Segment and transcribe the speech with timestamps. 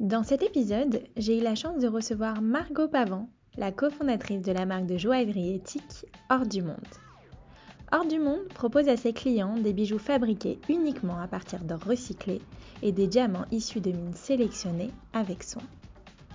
[0.00, 4.64] Dans cet épisode, j'ai eu la chance de recevoir Margot Pavant, la cofondatrice de la
[4.64, 6.76] marque de joaillerie éthique Hors du Monde.
[7.90, 12.40] Hors du Monde propose à ses clients des bijoux fabriqués uniquement à partir d'or recyclés
[12.80, 15.64] et des diamants issus de mines sélectionnées avec soin.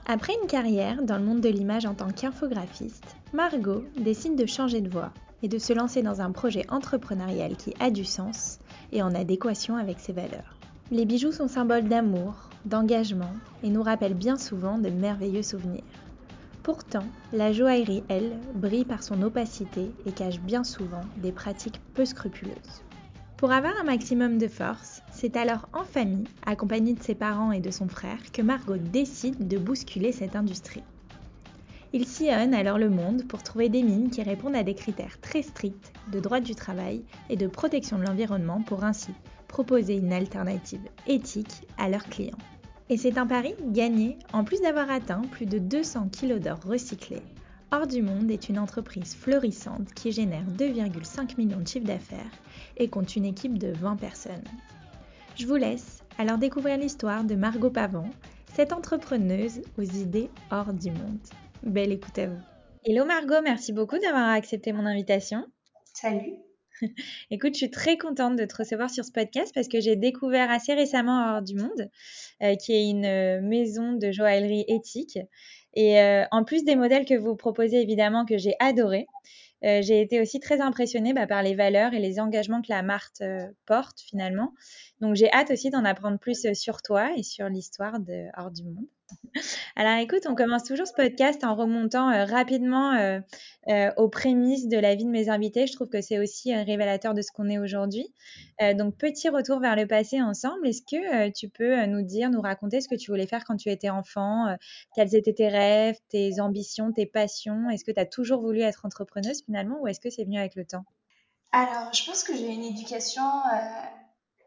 [0.08, 4.82] Après une carrière dans le monde de l'image en tant qu'infographiste, Margot décide de changer
[4.82, 8.59] de voie et de se lancer dans un projet entrepreneurial qui a du sens
[8.92, 10.58] et en adéquation avec ses valeurs.
[10.92, 13.34] Les bijoux sont symboles d'amour, d'engagement
[13.64, 15.84] et nous rappellent bien souvent de merveilleux souvenirs.
[16.62, 22.06] Pourtant, la joaillerie, elle, brille par son opacité et cache bien souvent des pratiques peu
[22.06, 22.84] scrupuleuses.
[23.38, 27.59] Pour avoir un maximum de force, c'est alors en famille, accompagnée de ses parents et
[27.59, 30.84] de son frère, que Margot décide de bousculer cette industrie.
[31.92, 35.42] Il sillonne alors le monde pour trouver des mines qui répondent à des critères très
[35.42, 39.11] stricts de droit du travail et de protection de l'environnement pour ainsi
[39.54, 42.40] proposer une alternative éthique à leurs clients.
[42.90, 47.22] Et c'est un pari gagné en plus d'avoir atteint plus de 200 kg d'or recyclé.
[47.72, 52.32] Hors du Monde est une entreprise florissante qui génère 2,5 millions de chiffres d'affaires
[52.78, 54.44] et compte une équipe de 20 personnes.
[55.36, 58.10] Je vous laisse alors découvrir l'histoire de Margot Pavant,
[58.56, 61.20] cette entrepreneuse aux idées hors du monde.
[61.62, 62.42] Belle écoute à vous.
[62.86, 65.45] Hello Margot, merci beaucoup d'avoir accepté mon invitation.
[65.94, 66.40] Salut.
[67.32, 70.50] Écoute, je suis très contente de te recevoir sur ce podcast parce que j'ai découvert
[70.50, 71.90] assez récemment Hors du Monde,
[72.42, 75.20] euh, qui est une euh, maison de joaillerie éthique.
[75.76, 79.08] Et euh, en plus des modèles que vous proposez, évidemment, que j'ai adoré,
[79.66, 83.23] j'ai été aussi très impressionnée bah, par les valeurs et les engagements que la marque
[83.66, 84.54] porte finalement.
[85.00, 88.66] Donc j'ai hâte aussi d'en apprendre plus sur toi et sur l'histoire de Hors du
[88.66, 88.88] Monde.
[89.75, 93.19] Alors écoute, on commence toujours ce podcast en remontant euh, rapidement euh,
[93.67, 95.65] euh, aux prémices de la vie de mes invités.
[95.67, 98.14] Je trouve que c'est aussi révélateur de ce qu'on est aujourd'hui.
[98.75, 100.67] donc petit retour vers le passé ensemble.
[100.67, 103.69] Est-ce que tu peux nous dire, nous raconter ce que tu voulais faire quand tu
[103.69, 104.55] étais enfant
[104.95, 107.70] Quels étaient tes rêves, tes ambitions, tes passions?
[107.70, 110.55] Est-ce que tu as toujours voulu être entrepreneuse finalement ou est-ce que c'est venu avec
[110.55, 110.85] le temps?
[111.52, 113.23] Alors je pense que j'ai une éducation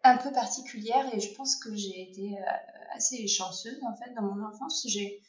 [0.07, 2.37] un peu particulière et je pense que j'ai été
[2.97, 4.87] assez chanceuse en fait dans mon enfance.
[4.89, 5.23] J'ai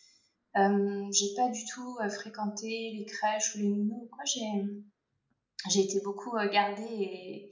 [0.57, 4.23] euh, pas du tout euh, fréquenté les crèches ou les nounous quoi.
[4.25, 7.51] J'ai été beaucoup euh, gardée et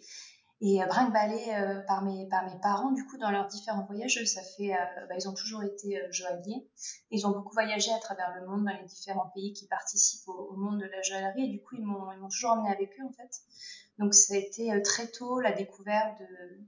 [0.62, 4.72] et brinque par mes par mes parents du coup dans leurs différents voyages ça fait
[5.10, 6.66] bah, ils ont toujours été joailliers
[7.12, 10.56] ils ont beaucoup voyagé à travers le monde dans les différents pays qui participent au,
[10.56, 13.42] monde de la joaillerie et du coup ils m'ont toujours emmené avec eux en fait
[14.00, 16.66] donc ça a été très tôt la découverte de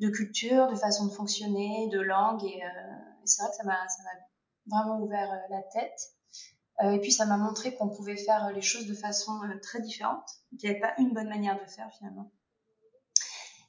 [0.00, 2.44] de culture, de façon de fonctionner, de langue.
[2.44, 2.68] Et, euh,
[3.24, 3.78] c'est vrai que ça m'a,
[4.66, 6.10] vraiment ouvert euh, la tête.
[6.82, 10.28] Euh, et puis ça m'a montré qu'on pouvait faire les choses de façon très différente,
[10.58, 12.32] qu'il n'y avait pas une bonne manière de faire finalement.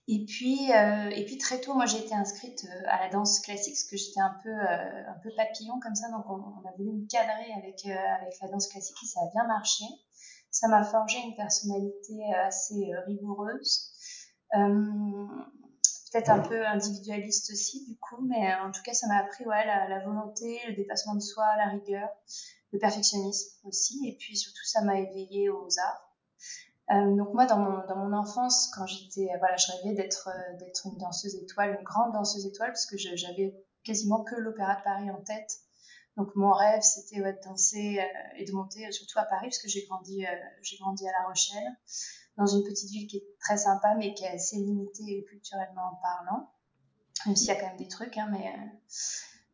[0.07, 0.69] Et puis,
[1.39, 4.51] très tôt, moi j'ai été inscrite à la danse classique parce que j'étais un peu,
[4.51, 8.67] un peu papillon comme ça, donc on, a voulu me cadrer avec, avec la danse
[8.67, 9.83] classique et ça a bien marché.
[10.51, 13.91] Ça m'a forgé une personnalité assez rigoureuse
[16.15, 19.45] peut-être un peu individualiste aussi du coup, mais euh, en tout cas ça m'a appris
[19.45, 22.07] ouais, la, volonté, le dépassement de soi, la rigueur,
[22.71, 26.09] le perfectionnisme aussi, et puis surtout ça m'a éveillée aux arts.
[26.91, 30.57] Euh, donc moi dans mon, dans mon enfance, quand j'étais, voilà, je rêvais d'être euh,
[30.57, 34.83] d'être une danseuse étoile, une grande danseuse étoile, parce que j'avais quasiment que l'opéra de
[34.83, 35.59] Paris en tête.
[36.15, 37.99] Donc mon rêve c'était ouais, de danser
[38.37, 40.25] et de monter surtout à Paris, parce que j'ai grandi
[40.61, 41.75] j'ai grandi à La Rochelle
[42.37, 46.49] dans une petite ville qui est très sympa, mais qui est assez limitée culturellement parlant.
[47.25, 48.47] Même s'il y a quand même des trucs, hein, mais.
[48.47, 49.01] Euh,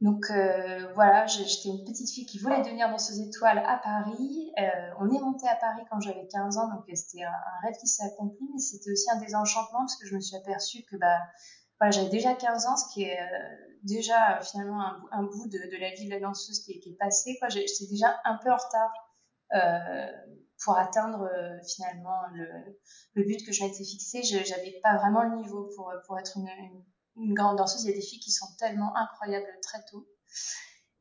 [0.02, 4.52] donc euh, voilà, j'étais une petite fille qui voulait devenir danseuse étoile à Paris.
[4.58, 4.64] Euh,
[5.00, 7.32] on est monté à Paris quand j'avais 15 ans, donc c'était un,
[7.62, 10.84] rêve qui s'est accompli, mais c'était aussi un désenchantement parce que je me suis aperçue
[10.90, 11.20] que bah,
[11.80, 13.20] voilà, j'avais déjà 15 ans, ce qui est
[13.84, 14.82] déjà finalement
[15.12, 17.38] un, bout de, la vie de la danseuse qui, est passé.
[17.50, 18.92] J'étais déjà un peu en retard
[20.64, 24.24] pour atteindre euh, finalement le, but que je m'étais fixé.
[24.24, 27.84] Je n'avais pas vraiment le niveau pour, pour être une, grande danseuse.
[27.84, 30.08] Il y a des filles qui sont tellement incroyables très tôt.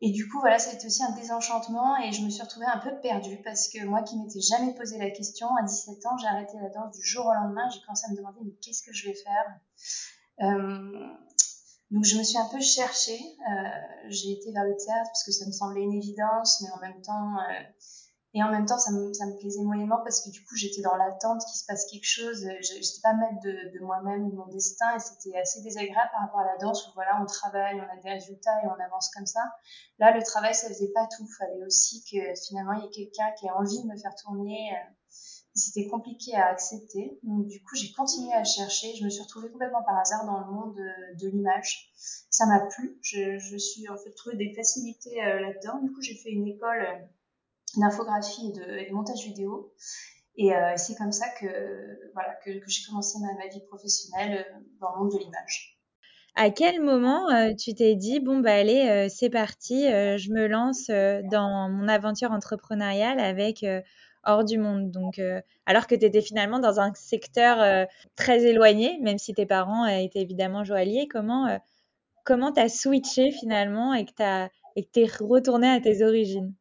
[0.03, 2.91] Et du coup, voilà, c'était aussi un désenchantement et je me suis retrouvée un peu
[3.03, 6.57] perdue parce que moi qui m'étais jamais posé la question, à 17 ans, j'ai arrêté
[6.61, 7.69] la danse du jour au lendemain.
[7.69, 9.61] J'ai commencé à me demander mais qu'est-ce que je vais faire?
[10.41, 11.07] Euh,
[11.91, 13.21] Donc je me suis un peu cherchée.
[13.21, 16.79] Euh, j'ai été vers le théâtre parce que ça me semblait une évidence, mais en
[16.81, 17.63] même temps, euh,
[18.33, 20.83] et en même temps, ça me, ça me plaisait moyennement parce que du coup, j'étais
[20.83, 22.43] dans l'attente qu'il se passe quelque chose.
[22.43, 26.21] Je n'étais pas maître de, de moi-même de mon destin et c'était assez désagréable par
[26.23, 29.11] rapport à la danse où voilà, on travaille, on a des résultats et on avance
[29.11, 29.43] comme ça.
[29.99, 31.27] Là, le travail, ça faisait pas tout.
[31.39, 34.71] Fallait aussi que finalement, il y ait quelqu'un qui ait envie de me faire tourner.
[34.75, 34.91] Euh,
[35.53, 37.19] c'était compliqué à accepter.
[37.25, 38.95] Donc, du coup, j'ai continué à chercher.
[38.95, 41.91] Je me suis retrouvée complètement par hasard dans le monde de, de l'image.
[42.31, 42.97] Ça m'a plu.
[43.03, 45.81] Je, je, suis en fait trouvé des facilités euh, là-dedans.
[45.83, 47.05] Du coup, j'ai fait une école euh,
[47.77, 49.73] d'infographie et de, et de montage vidéo.
[50.37, 51.47] Et euh, c'est comme ça que,
[52.15, 55.81] voilà, que, que j'ai commencé ma, vie professionnelle euh, dans le monde de l'image.
[56.37, 60.31] À quel moment euh, tu t'es dit, bon, bah allez, euh, c'est parti, euh, je
[60.31, 63.67] me lance dans mon aventure entrepreneuriale avec
[64.25, 64.91] Hors du Monde?
[64.91, 65.21] Donc,
[65.67, 70.21] alors que tu étais finalement dans un secteur très éloigné, même si tes parents étaient
[70.21, 71.59] évidemment joailliers, comment
[72.25, 76.55] comment tu as switché finalement et que tu es retourné à tes origines?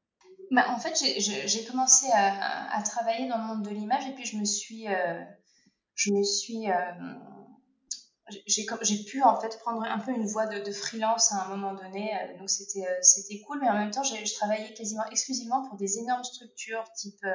[0.51, 4.25] Bah, En fait, j'ai commencé à, à, travailler dans le monde de l'image et puis
[4.25, 4.85] je me suis,
[5.95, 6.67] je me suis
[8.45, 11.73] j'ai pu en fait prendre un peu une voie de, de freelance à un moment
[11.73, 15.67] donné, euh, donc c'était euh, c'était cool, mais en même temps je travaillais quasiment exclusivement
[15.67, 17.33] pour des énormes structures type euh,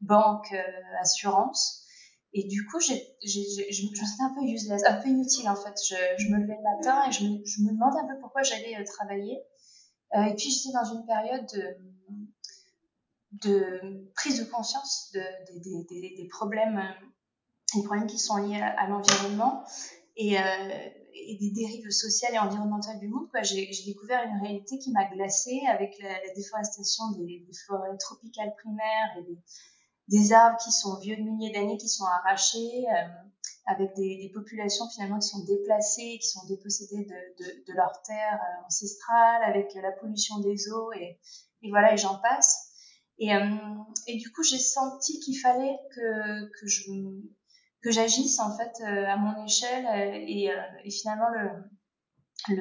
[0.00, 0.54] banque,
[1.00, 1.84] assurance,
[2.32, 5.74] et du coup je me sentais un peu useless, un peu inutile en fait.
[5.88, 8.42] Je, je me levais le matin et je me, je me demandais un peu pourquoi
[8.42, 9.40] j'allais travailler,
[10.14, 11.76] et puis j'étais dans une période de
[13.32, 16.82] de prise de conscience de, de, de, des problèmes,
[17.74, 19.64] des problèmes qui sont liés à, l'environnement
[20.16, 20.42] et, euh,
[21.14, 25.60] et, des dérives sociales et environnementales du monde, j'ai découvert une réalité qui m'a glacée
[25.68, 29.38] avec la, déforestation des, forêts tropicales primaires et
[30.08, 33.08] des, arbres qui sont vieux de milliers d'années, qui sont arrachés, euh,
[33.66, 38.40] avec des, populations finalement qui sont déplacées, qui sont dépossédées de, de, de leur terre
[38.42, 41.20] euh, ancestrale, avec la pollution des eaux et
[41.68, 42.69] voilà, et j'en passe.
[43.20, 43.38] Et, euh,
[44.06, 46.50] et, du coup, j'ai senti qu'il fallait que,
[47.82, 51.28] que j'agisse en fait euh, à mon échelle euh, et, finalement
[52.48, 52.56] le,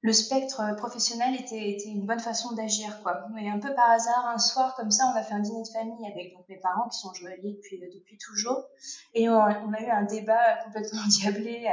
[0.00, 3.26] le, spectre professionnel était, était une bonne façon d'agir quoi.
[3.38, 5.68] Et un peu par hasard un soir comme ça, on a fait un dîner de
[5.68, 8.64] famille avec donc mes parents qui sont joailliers depuis depuis toujours
[9.12, 11.68] et on, a eu un débat complètement diablé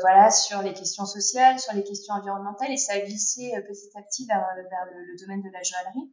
[0.00, 4.02] voilà sur les questions sociales, sur les questions environnementales et ça a glissé petit à
[4.02, 6.10] petit vers, vers le domaine de la joaillerie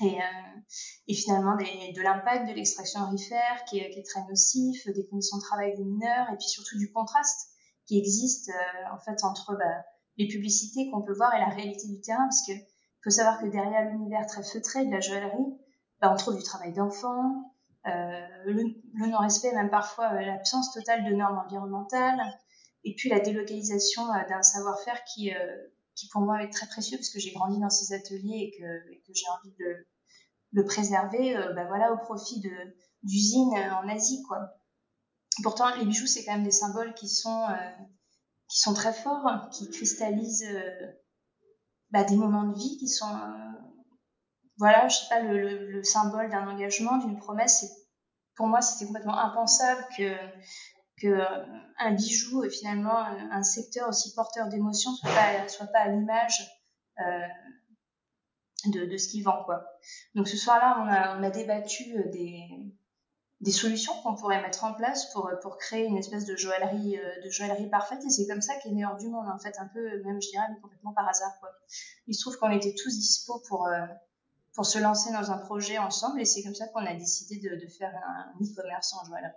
[0.00, 0.60] et, euh,
[1.06, 5.06] et finalement des, de l'impact de l'extraction aurifère qui est, qui est, très nocif, des
[5.06, 7.50] conditions de travail des mineurs et puis surtout du contraste
[7.86, 9.84] qui existe euh, en fait entre bah,
[10.16, 12.52] les publicités qu'on peut voir et la réalité du terrain parce que
[13.04, 15.58] faut savoir que derrière l'univers très feutré de la joaillerie,
[16.00, 17.52] bah, on trouve du travail d'enfant,
[17.86, 18.62] euh, le,
[18.94, 22.20] le non-respect, même parfois euh, l'absence totale de normes environnementales,
[22.84, 25.56] et puis la délocalisation euh, d'un savoir-faire qui, euh,
[26.02, 29.12] qui pour moi est très précieux parce que j'ai grandi dans ces ateliers et que,
[29.14, 29.86] j'ai envie de
[30.52, 32.42] le préserver euh, bah voilà, au profit
[33.02, 34.22] d'usines en Asie.
[34.26, 34.38] Quoi.
[35.42, 37.70] Pourtant, les bijoux, c'est quand même des symboles qui sont, euh,
[38.48, 40.92] qui sont très forts, qui cristallisent euh,
[41.90, 43.78] bah, des moments de vie qui sont, euh,
[44.58, 47.64] voilà, je sais pas, le, le, le symbole d'un engagement, d'une promesse.
[48.34, 50.16] Pour moi, c'était complètement impensable que,
[51.02, 51.20] que
[51.78, 56.48] un bijou, finalement, un secteur aussi porteur d'émotions, soit pas, soit pas à l'image
[57.00, 57.28] euh,
[58.66, 59.64] de, de ce qu'ils vendent quoi.
[60.14, 62.48] Donc ce soir-là, on a, on a débattu euh, des,
[63.40, 66.96] des solutions qu'on pourrait mettre en place pour, euh, pour créer une espèce de joaillerie,
[66.98, 68.04] euh, de joaillerie parfaite.
[68.04, 70.28] Et c'est comme ça qu'est né hors du monde, en fait, un peu, même je
[70.30, 71.32] dirais, mais complètement par hasard.
[71.40, 71.50] Quoi.
[72.06, 73.68] Il se trouve qu'on était tous dispo pour,
[74.54, 77.56] pour se lancer dans un projet ensemble et c'est comme ça qu'on a décidé de,
[77.56, 79.32] de faire un e-commerce en joaillerie.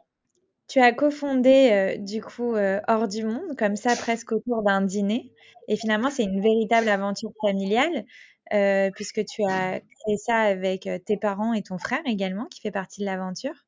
[0.68, 4.82] Tu as cofondé euh, du coup euh, Hors du Monde, comme ça presque autour d'un
[4.82, 5.32] dîner.
[5.68, 8.06] Et finalement, c'est une véritable aventure familiale,
[8.54, 12.72] euh, puisque tu as créé ça avec tes parents et ton frère également, qui fait
[12.72, 13.66] partie de l'aventure.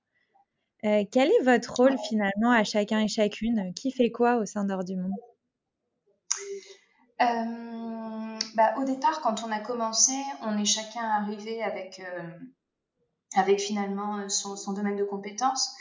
[0.84, 3.74] quel est votre rôle finalement à chacun et chacune?
[3.74, 5.12] Qui fait quoi au sein d'Hors du Monde?
[8.56, 10.14] Bah, Au départ, quand on a commencé,
[10.44, 12.00] on est chacun arrivé avec,
[13.36, 15.76] avec finalement son, son domaine de compétences.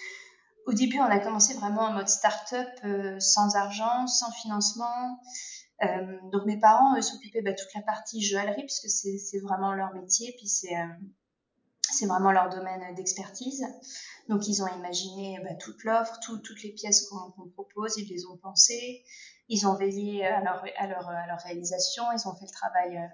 [0.66, 5.20] Au début, on a commencé vraiment en mode start-up, euh, sans argent, sans financement.
[5.82, 10.34] Euh, donc mes parents s'occupaient bah, toute la partie joaillerie puisque c'est vraiment leur métier,
[10.36, 10.86] puis c'est euh,
[11.82, 13.64] c'est vraiment leur domaine d'expertise.
[14.28, 18.08] Donc ils ont imaginé bah, toute l'offre, tout, toutes les pièces qu'on qu propose, ils
[18.08, 19.04] les ont pensées,
[19.48, 23.10] ils ont veillé à leur, réalisation, ils ont fait le travail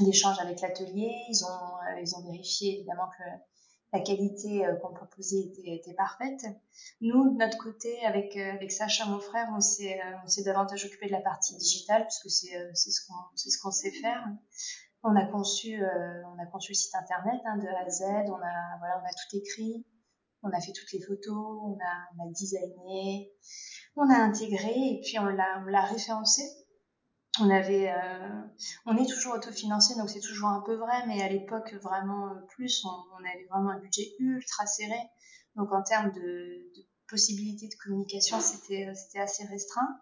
[0.00, 3.24] d'échange avec l'atelier, ils ont vérifié évidemment que
[3.94, 6.44] la qualité qu'on proposait était, parfaite.
[7.00, 11.06] Nous, de notre côté, avec, avec Sacha, mon frère, on s'est, on s'est davantage occupé
[11.06, 14.26] de la partie digitale, puisque c'est, ce qu'on, sait faire.
[15.04, 18.34] On a conçu, on a conçu le site internet hein, de A à Z, on
[18.34, 19.86] a, tout écrit,
[20.42, 23.32] on a fait toutes les photos, on a, designé,
[23.94, 26.42] on a intégré et puis on l'a référencé.
[27.40, 28.42] On avait, euh,
[28.86, 32.84] on est toujours autofinancé, donc c'est toujours un peu vrai, mais à l'époque vraiment plus,
[32.84, 35.00] on, avait vraiment un budget ultra serré.
[35.56, 36.72] Donc en termes de,
[37.08, 40.00] possibilités de communication, c'était, c'était assez restreint.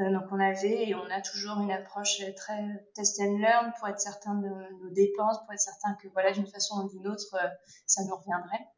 [0.00, 3.88] Euh, donc on avait et on a toujours une approche très test and learn pour
[3.88, 4.48] être certain de
[4.82, 7.48] nos dépenses, pour être certain que voilà d'une façon ou d'une autre, euh,
[7.86, 8.68] ça nous reviendrait.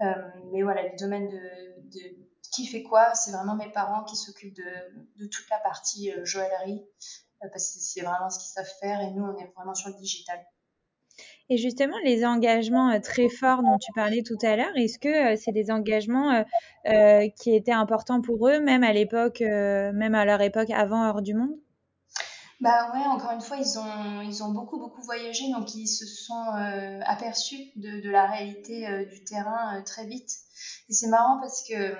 [0.00, 2.27] Euh, mais voilà, le domaine de, de,
[2.58, 6.24] qui fait quoi, c'est vraiment mes parents qui s'occupent de, de, toute la partie euh,
[6.24, 6.82] joaillerie,
[7.42, 9.90] euh, parce que c'est vraiment ce qu'ils savent faire, et nous, on est vraiment sur
[9.90, 10.44] le digital.
[11.50, 15.52] Et justement, les engagements très forts dont tu parlais tout à l'heure, est-ce que c'est
[15.52, 16.44] des engagements
[16.86, 21.08] euh, qui étaient importants pour eux, même à l'époque, euh, même à leur époque avant
[21.08, 21.56] Hors du Monde?
[22.60, 26.04] Bah ouais, encore une fois, ils ont, ils ont beaucoup, beaucoup voyagé, donc ils se
[26.06, 30.32] sont euh, aperçus de, la réalité euh, du terrain euh, très vite.
[30.88, 31.94] Et c'est marrant parce que,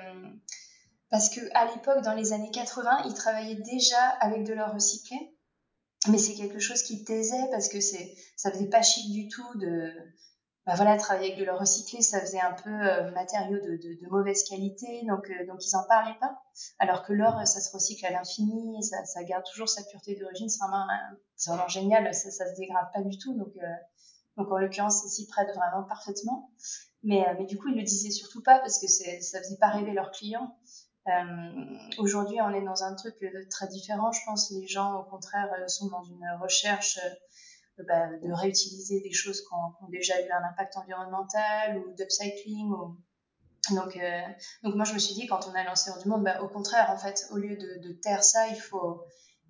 [1.11, 5.17] parce que à l'époque, dans les années 80, ils travaillaient déjà avec de l'or recyclé.
[6.09, 9.59] Mais c'est quelque chose qui taisait parce que c'est, ça faisait pas chic du tout
[9.59, 9.93] de,
[10.69, 14.09] bah voilà, travailler avec de l'or recyclé, ça faisait un peu euh, matériaux de, de,
[14.11, 16.43] mauvaise qualité, donc, euh, donc ils en parlaient pas.
[16.79, 20.63] Alors que l'or, ça se recycle à l'infini, ça, garde toujours sa pureté d'origine, c'est
[20.63, 20.85] vraiment,
[21.47, 23.67] vraiment génial, ça, ça se dégrade pas du tout, donc, euh,
[24.37, 26.51] donc en l'occurrence, ça s'y prête vraiment parfaitement.
[27.03, 29.69] Mais, euh, mais du coup, ils le disaient surtout pas parce que ça faisait pas
[29.69, 30.55] rêver leurs clients.
[31.07, 31.65] Euh,
[31.97, 33.15] Aujourd'hui, on est dans un truc
[33.49, 34.51] très différent, je pense.
[34.51, 37.01] Les gens, au contraire, sont dans une recherche
[37.87, 42.73] bah, de réutiliser des choses qui ont, déjà eu un impact environnemental ou d'upcycling.
[43.75, 44.20] Donc, euh,
[44.62, 46.49] donc moi je me suis dit quand on a lancé Hors du Monde, bah, au
[46.49, 49.02] contraire en fait, au lieu de, taire ça, il faut,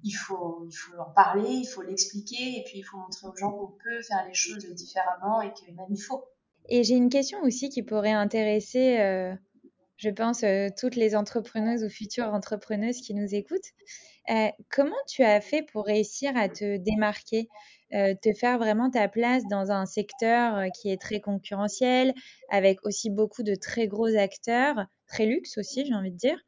[0.03, 3.37] il faut, il faut en parler, il faut l'expliquer et puis il faut montrer aux
[3.37, 6.25] gens qu'on peut faire les choses différemment et que même il faut.
[6.69, 9.35] Et j'ai une question aussi qui pourrait intéresser, euh,
[9.97, 13.73] je pense, euh, toutes les entrepreneuses ou futures entrepreneuses qui nous écoutent.
[14.31, 17.49] Euh, comment tu as fait pour réussir à te démarquer?
[17.95, 22.13] Euh, te faire vraiment ta place dans un secteur euh, qui est très concurrentiel,
[22.51, 26.39] avec aussi beaucoup de très gros acteurs, très luxe aussi, j'ai envie de dire.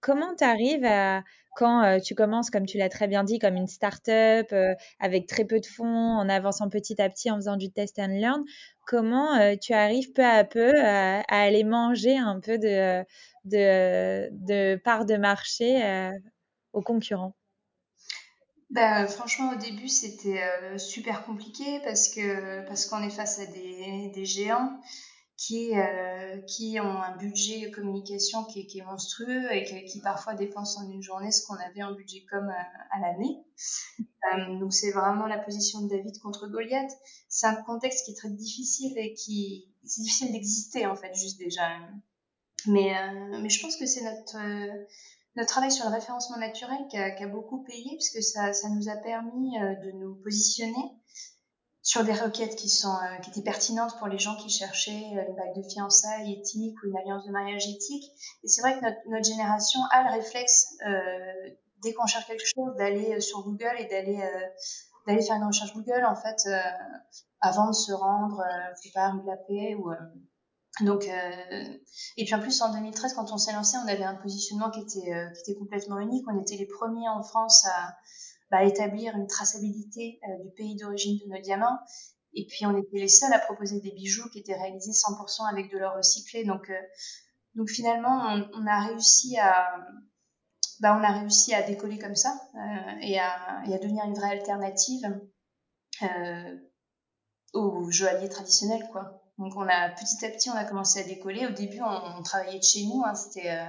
[0.00, 1.22] Comment tu arrives à,
[1.56, 4.52] quand tu commences, comme tu l'as très bien dit, comme une start-up,
[5.00, 5.86] avec très peu de fonds,
[6.18, 8.44] en avançant petit à petit, en faisant du test and learn,
[8.86, 13.02] comment tu arrives peu à peu à, à, aller manger un peu de,
[13.46, 16.10] de, de part de marché
[16.82, 17.34] concurrents?
[18.70, 24.80] Ben, franchement, au début, c'était euh, super compliqué parce qu'on est face à des, géants
[25.36, 30.90] qui euh, qui ont un budget communication qui est, monstrueux et qui, parfois dépensent en
[30.90, 33.44] une journée ce qu'on avait en budget comme à, à l'année.
[34.34, 36.90] Euh, donc c'est vraiment la position de David contre Goliath.
[37.28, 41.38] C'est un contexte qui est très difficile et qui c'est difficile d'exister en fait juste
[41.38, 41.76] déjà.
[42.68, 44.36] Euh, mais je pense que c'est notre
[45.36, 48.96] notre travail sur le référencement naturel qui a, beaucoup payé puisque ça, ça, nous a
[48.96, 50.96] permis euh, de nous positionner
[51.82, 55.54] sur des requêtes euh, qui étaient pertinentes pour les gens qui cherchaient euh, une bague
[55.54, 58.10] de fiançailles éthique ou une alliance de mariage éthique.
[58.44, 60.74] Et c'est vrai que notre, génération a le réflexe
[61.82, 66.16] dès qu'on cherche quelque chose d'aller sur Google et d'aller faire une recherche Google en
[66.16, 66.48] fait
[67.40, 68.42] avant de se rendre
[68.76, 69.76] je sais pas rue de la Paix
[70.82, 71.78] donc, euh,
[72.18, 74.80] et puis en plus en 2013, quand on s'est lancé, on avait un positionnement qui
[74.80, 76.24] était, euh, qui était complètement unique.
[76.28, 77.96] On était les premiers en France à
[78.50, 81.78] bah, établir une traçabilité euh, du pays d'origine de nos diamants.
[82.34, 85.72] Et puis on était les seuls à proposer des bijoux qui étaient réalisés 100% avec
[85.72, 86.44] de l'or recyclé.
[86.44, 86.80] Donc, euh,
[87.54, 89.78] donc finalement, on, a réussi à,
[90.80, 94.14] bah, on a réussi à décoller comme ça euh, et à, et, à, devenir une
[94.14, 95.02] vraie alternative
[97.54, 99.25] aux joailliers traditionnels, quoi.
[99.38, 101.46] Donc on a petit à petit on a commencé à décoller.
[101.46, 103.64] Au début on, travaillait de chez nous, hein, c'était euh,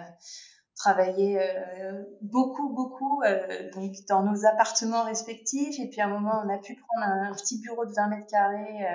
[0.78, 5.80] travailler euh, beaucoup beaucoup euh, donc dans nos appartements respectifs.
[5.80, 8.28] Et puis à un moment on a pu prendre un, petit bureau de 20 mètres
[8.28, 8.86] carrés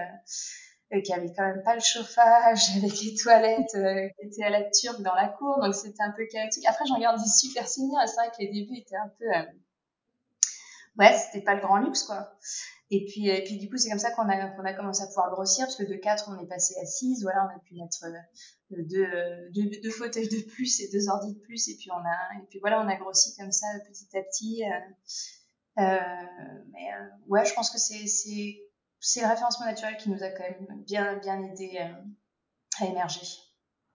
[0.95, 3.73] euh, qui avait quand même pas le chauffage, avec les toilettes
[4.19, 5.61] qui étaient à la turque dans la cour.
[5.62, 6.64] Donc c'était un peu chaotique.
[6.67, 8.00] Après j'en garde des super souvenirs.
[8.07, 9.26] C'est vrai que les débuts étaient un peu
[10.99, 12.37] ouais c'était pas le grand luxe quoi.
[12.94, 15.06] Et puis, et puis du coup, c'est comme ça qu'on a, qu'on a commencé à
[15.06, 17.22] pouvoir grossir, parce que de 4, on est passé à 6.
[17.22, 19.08] Voilà, on a pu mettre euh, deux,
[19.54, 21.68] deux, deux, fauteuils de plus et deux ordi de plus.
[21.68, 24.62] Et puis, on a, et puis voilà, on a grossi comme ça petit à petit.
[24.62, 26.90] Euh, euh, mais
[27.28, 28.61] ouais, je pense que c'est, c'est,
[29.00, 31.78] c'est le référencement naturel qui nous a quand même bien, bien aidé
[32.78, 33.26] à émerger.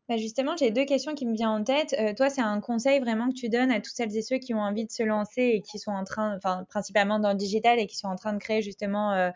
[0.09, 1.93] Bah, justement, j'ai deux questions qui me viennent en tête.
[1.99, 4.53] Euh, toi, c'est un conseil vraiment que tu donnes à toutes celles et ceux qui
[4.53, 7.77] ont envie de se lancer et qui sont en train, enfin, principalement dans le digital
[7.77, 9.31] et qui sont en train de créer justement euh,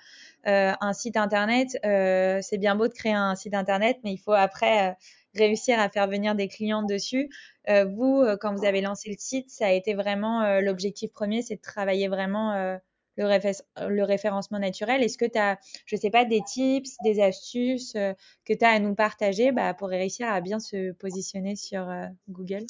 [0.47, 1.77] euh, un site internet.
[1.83, 4.95] c'est bien beau de créer un site internet, mais il faut après
[5.35, 7.29] réussir à faire venir des clients dessus.
[7.67, 11.61] vous, quand vous avez lancé le site, ça a été vraiment l'objectif premier, c'est de
[11.61, 12.79] travailler vraiment
[13.17, 15.03] le, référencement naturel.
[15.03, 18.13] Est-ce que tu as, je sais pas, des tips, des astuces euh,
[18.45, 22.07] que tu as à nous partager bah, pour réussir à bien se positionner sur euh,
[22.29, 22.65] Google?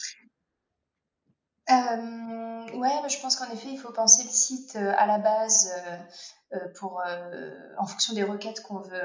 [1.69, 5.71] Euh, ouais, je pense qu'en effet, il faut penser le site à la base
[6.75, 7.01] pour,
[7.77, 8.99] en fonction des requêtes qu'on veut,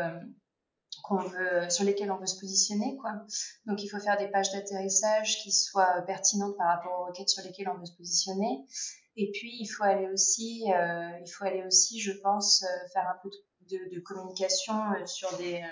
[1.06, 3.12] qu'on veut, sur lesquelles on veut se positionner, quoi.
[3.66, 7.42] Donc, il faut faire des pages d'atterrissage qui soient pertinentes par rapport aux requêtes sur
[7.44, 8.64] lesquelles on veut se positionner.
[9.16, 13.08] Et puis, il faut aller aussi, euh, il faut aller aussi, je pense, euh, faire
[13.08, 13.30] un peu
[13.70, 15.62] de, de communication euh, sur des.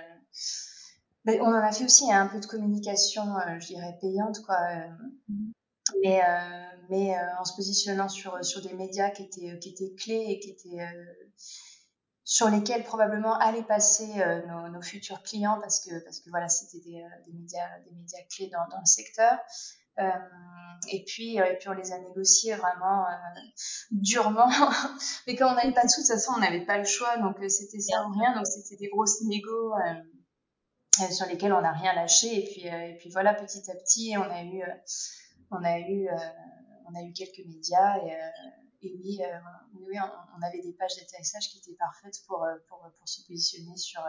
[1.24, 3.22] Ben, on en a fait aussi hein, un peu de communication,
[3.58, 4.58] je dirais payante, quoi.
[6.02, 6.20] mais
[6.90, 10.50] mais en se positionnant sur sur des médias qui étaient qui étaient clés et qui
[10.50, 10.84] étaient
[12.24, 14.08] sur lesquels probablement allaient passer
[14.48, 18.18] nos, nos, futurs clients parce que parce que voilà c'était des, des, médias des médias
[18.34, 19.38] clés dans, dans le secteur
[20.00, 20.10] euh,
[20.90, 23.40] et puis, euh, et puis on les a négociés vraiment euh,
[23.92, 24.48] durement.
[25.26, 27.16] Mais quand on n'avait pas de sous, de toute façon, on n'avait pas le choix.
[27.18, 28.34] Donc c'était ça ou rien.
[28.34, 29.72] Donc c'était des grosses négos
[31.10, 32.38] sur lesquelles on n'a rien lâché.
[32.38, 34.62] Et puis, et puis voilà, petit à petit, on a eu,
[35.50, 36.08] on a eu,
[36.88, 38.16] on a eu quelques médias et,
[38.84, 39.20] et oui,
[39.80, 39.96] oui,
[40.36, 44.02] on, avait des pages d'atterrissage qui étaient parfaites pour, pour, pour se positionner sur,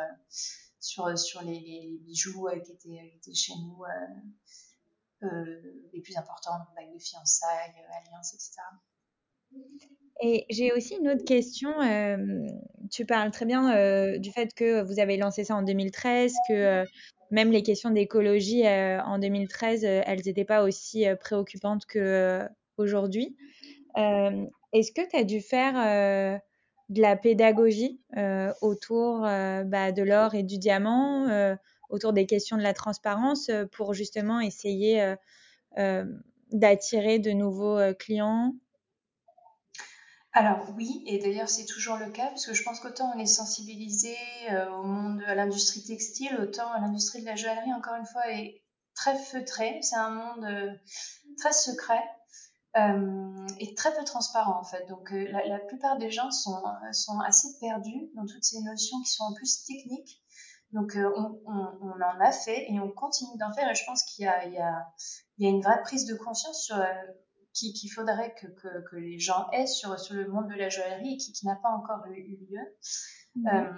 [0.80, 3.84] sur, sur les, bijoux qui étaient, chez nous
[5.24, 5.28] euh,
[5.94, 8.52] les plus importantes, bague de fiançailles, euh, alliances, etc.
[10.22, 11.82] Et j'ai aussi une autre question.
[11.82, 12.18] Euh,
[12.92, 16.86] tu parles très bien du fait que vous avez lancé ça en 2013, que
[17.32, 23.36] même les questions d'écologie en 2013, elles n'étaient pas aussi préoccupantes qu'aujourd'hui.
[23.96, 26.42] Est-ce que tu as dû faire
[26.90, 28.02] de la pédagogie
[28.62, 31.58] autour bah, de l'or et du diamant
[31.90, 35.16] autour des questions de la transparence euh, pour justement essayer euh,
[35.78, 36.06] euh,
[36.52, 38.54] d'attirer de nouveaux clients?
[40.34, 43.26] Alors oui, et d'ailleurs c'est toujours le cas, parce que je pense qu'autant on est
[43.26, 44.16] sensibilisé
[44.74, 48.62] au monde, à l'industrie textile, autant l'industrie de la joaillerie, encore une fois, est
[48.96, 49.80] très feutrée.
[49.82, 50.78] C'est un monde
[51.38, 52.04] très secret
[52.76, 54.86] et très peu transparent en fait.
[54.88, 56.62] Donc la, la, plupart des gens sont,
[56.92, 60.22] sont assez perdus dans toutes ces notions qui sont en plus techniques.
[60.76, 63.86] Donc euh, on, on, on, en a fait et on continue d'en faire et je
[63.86, 64.86] pense qu'il y a, il y, a,
[65.38, 66.86] il y a une vraie prise de conscience sur euh,
[67.54, 71.14] qu'il faudrait que, que, que, les gens aient sur, sur le monde de la joaillerie
[71.14, 72.60] et qui, qui n'a pas encore eu, eu lieu.
[73.36, 73.48] Mmh.
[73.48, 73.72] Euh,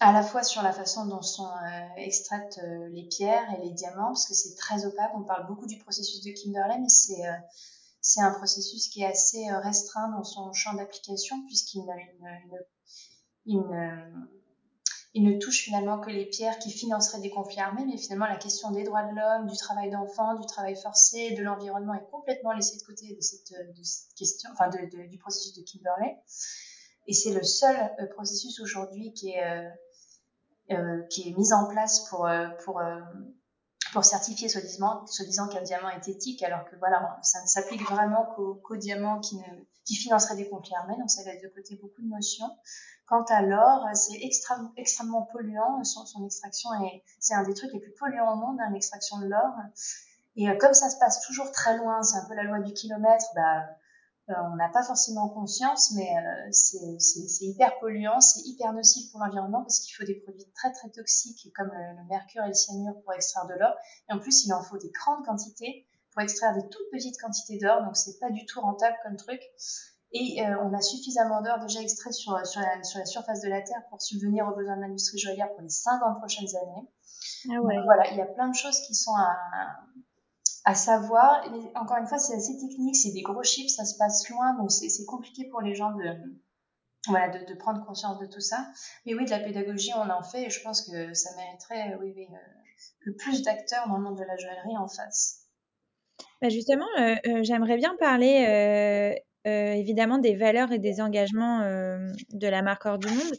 [0.00, 3.70] à la fois sur la façon dont sont euh, extraites euh, les pierres et les
[3.70, 5.12] diamants, parce que c'est très opaque.
[5.14, 7.22] On parle beaucoup du processus de Kimberley, mais c'est
[8.02, 12.48] c'est un processus qui est assez restreint dans son champ d'application, puisqu'il a une,
[13.46, 14.28] une, une
[15.12, 18.36] il ne touche finalement que les pierres qui financeraient des conflits armés, mais finalement la
[18.36, 22.52] question des droits de l'homme, du travail d'enfant, du travail forcé, de l'environnement est complètement
[22.52, 26.16] laissée de côté de cette, de cette question, enfin de, du processus de Kimberley.
[27.08, 29.70] Et c'est le seul euh, processus aujourd'hui qui est euh, euh,
[31.08, 33.00] qui est mis en place pour euh, pour euh,
[33.92, 38.24] pour certifier soi-disant soi qu'un diamant est éthique, alors que voilà, ça ne s'applique vraiment
[38.36, 39.42] qu'aux qu diamants qui ne
[39.84, 42.50] qui financeraient des conflits armés, donc ça laisse de côté beaucoup de notions.
[43.06, 45.82] Quant à l'or, c'est extrêmement, extrêmement polluant.
[45.82, 49.18] Son, son extraction est, c'est un des trucs les plus polluants au monde, hein, l'extraction
[49.18, 49.52] de l'or.
[50.36, 52.72] Et euh, comme ça se passe toujours très loin, c'est un peu la loi du
[52.72, 53.62] kilomètre, bah, euh,
[54.52, 59.62] on n'a pas forcément conscience, mais euh, c'est, hyper polluant, c'est hyper nocif pour l'environnement
[59.62, 63.00] parce qu'il faut des produits très très toxiques comme le, le mercure et le cyanure
[63.02, 63.74] pour extraire de l'or.
[64.08, 67.58] Et en plus, il en faut des grandes quantités pour extraire des toutes petites quantités
[67.58, 69.40] d'or, donc c'est pas du tout rentable comme truc.
[70.12, 73.48] Et euh, on a suffisamment d'or déjà extrait sur, sur, la, sur, la, surface de
[73.48, 76.88] la Terre pour subvenir aux besoins de l'industrie joaillière pour les 50 prochaines années.
[77.48, 77.76] Ah ouais.
[77.76, 79.36] Donc, voilà, il y a plein de choses qui sont à,
[80.64, 81.44] à savoir.
[81.74, 84.70] Encore une fois, c'est assez technique, c'est des gros chiffres, ça se passe loin, donc
[84.70, 86.04] c'est compliqué pour les gens de,
[87.08, 88.66] voilà, de, prendre conscience de tout ça.
[89.06, 92.12] Mais oui, de la pédagogie, on en fait, et je pense que ça mériterait, oui,
[92.14, 92.36] oui, euh,
[93.04, 95.46] que plus d'acteurs dans le monde de la joaillerie en fassent.
[96.42, 99.14] Bah justement, euh, euh, j'aimerais bien parler euh,
[99.46, 103.36] euh, évidemment des valeurs et des engagements euh, de la marque Hors du Monde.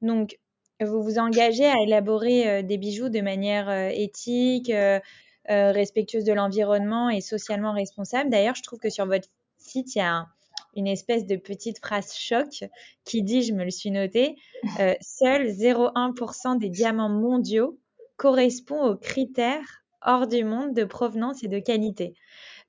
[0.00, 0.38] Donc,
[0.80, 5.00] vous vous engagez à élaborer euh, des bijoux de manière euh, éthique, euh, euh,
[5.48, 8.30] respectueuse de l'environnement et socialement responsable.
[8.30, 9.28] D'ailleurs, je trouve que sur votre
[9.58, 10.28] site, il y a un,
[10.74, 12.64] une espèce de petite phrase choc
[13.04, 14.36] qui dit, je me le suis noté,
[15.00, 17.78] seuls 0,1% des diamants mondiaux
[18.16, 22.14] correspond aux critères hors du monde de provenance et de qualité.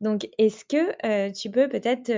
[0.02, 2.12] Donc, est-ce que tu peux peut-être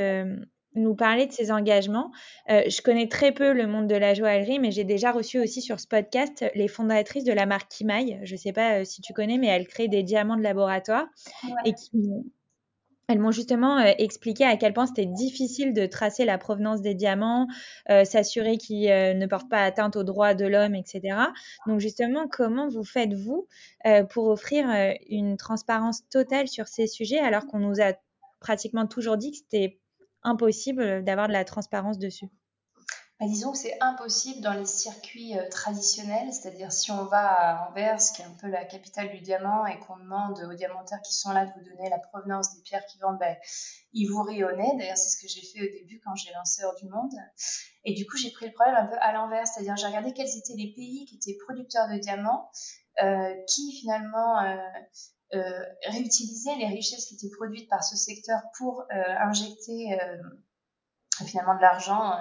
[0.75, 2.11] nous parler de ces engagements.
[2.47, 5.79] je connais très peu le monde de la joaillerie, mais j'ai déjà reçu aussi sur
[5.79, 8.19] ce podcast les fondatrices de la marque Kimaï.
[8.23, 11.05] Je ne sais pas si tu connais, mais elles créent des diamants de laboratoire
[11.65, 11.91] et qui
[13.07, 17.47] elles m'ont justement expliqué à quel point c'était difficile de tracer la provenance des diamants,
[17.88, 21.15] s'assurer qu'ils ne portent pas atteinte aux droits de l'homme, etc.
[21.67, 23.47] Donc justement, comment vous faites-vous
[24.09, 24.65] pour offrir
[25.07, 27.93] une transparence totale sur ces sujets alors qu'on nous a
[28.39, 29.79] pratiquement toujours dit que c'était
[30.25, 32.29] impossible d'avoir de la transparence dessus
[33.17, 37.69] bah, disons que c'est impossible dans les circuits euh, traditionnels, c'est-à-dire si on va à
[37.69, 41.13] Anvers, qui est un peu la capitale du diamant, et qu'on demande aux diamantaires qui
[41.13, 43.38] sont là de vous donner la provenance des pierres qui vendent, ben,
[43.93, 44.69] ils vous rient au nez.
[44.77, 47.13] D'ailleurs, c'est ce que j'ai fait au début quand j'ai lancé Hors du Monde.
[47.85, 50.35] Et du coup, j'ai pris le problème un peu à l'envers, c'est-à-dire j'ai regardé quels
[50.35, 52.49] étaient les pays qui étaient producteurs de diamants,
[53.01, 54.81] euh, qui finalement euh, euh,
[55.31, 58.85] réutiliser les richesses qui étaient produites par ce secteur pour euh,
[59.19, 60.17] injecter euh,
[61.25, 62.11] finalement de l'argent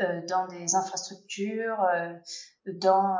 [0.00, 1.78] dans des infrastructures,
[2.66, 3.16] dans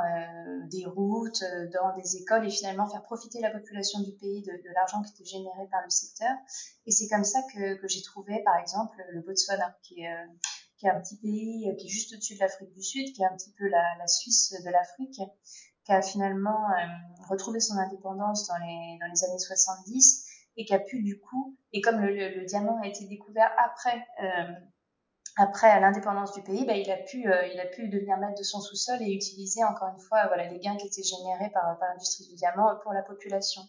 [0.69, 5.03] des routes, dans des écoles et finalement faire profiter la population du pays de, l'argent
[5.03, 6.33] qui était généré par le secteur.
[6.87, 11.19] Et c'est comme ça que, j'ai trouvé par exemple le Botswana, qui est, un petit
[11.19, 14.09] pays qui est juste au-dessus de l'Afrique du Sud, qui est un petit peu la
[14.09, 15.21] Suisse de l'Afrique,
[15.87, 20.75] qui a finalement euh, retrouvé son indépendance dans les, dans les années 70 et qui
[20.75, 24.53] a pu du coup, et comme le, diamant a été découvert après, euh,
[25.37, 28.43] après l'indépendance du pays, bah, il, a pu, euh, il a pu devenir maître de
[28.43, 31.91] son sous-sol et utiliser encore une fois voilà, les gains qui étaient générés par, par
[31.91, 33.63] l'industrie du diamant pour la population.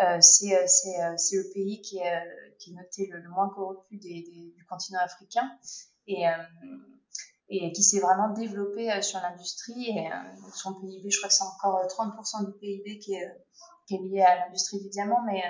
[0.00, 2.22] Euh, c'est le pays qui est,
[2.58, 5.50] qui est noté le, moins corrompu du continent africain.
[7.50, 9.90] Et qui s'est vraiment développé euh, sur l'industrie.
[9.90, 13.28] Et euh, son PIB, je crois que c'est encore 30% euh, du PIB qui est,
[13.90, 15.42] lié à l'industrie du diamant, mais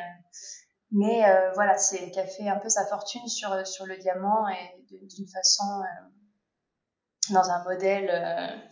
[0.92, 4.84] mais voilà, c'est qui a fait un peu sa fortune sur sur le diamant et
[4.88, 5.82] d'une façon
[7.30, 8.70] dans un modèle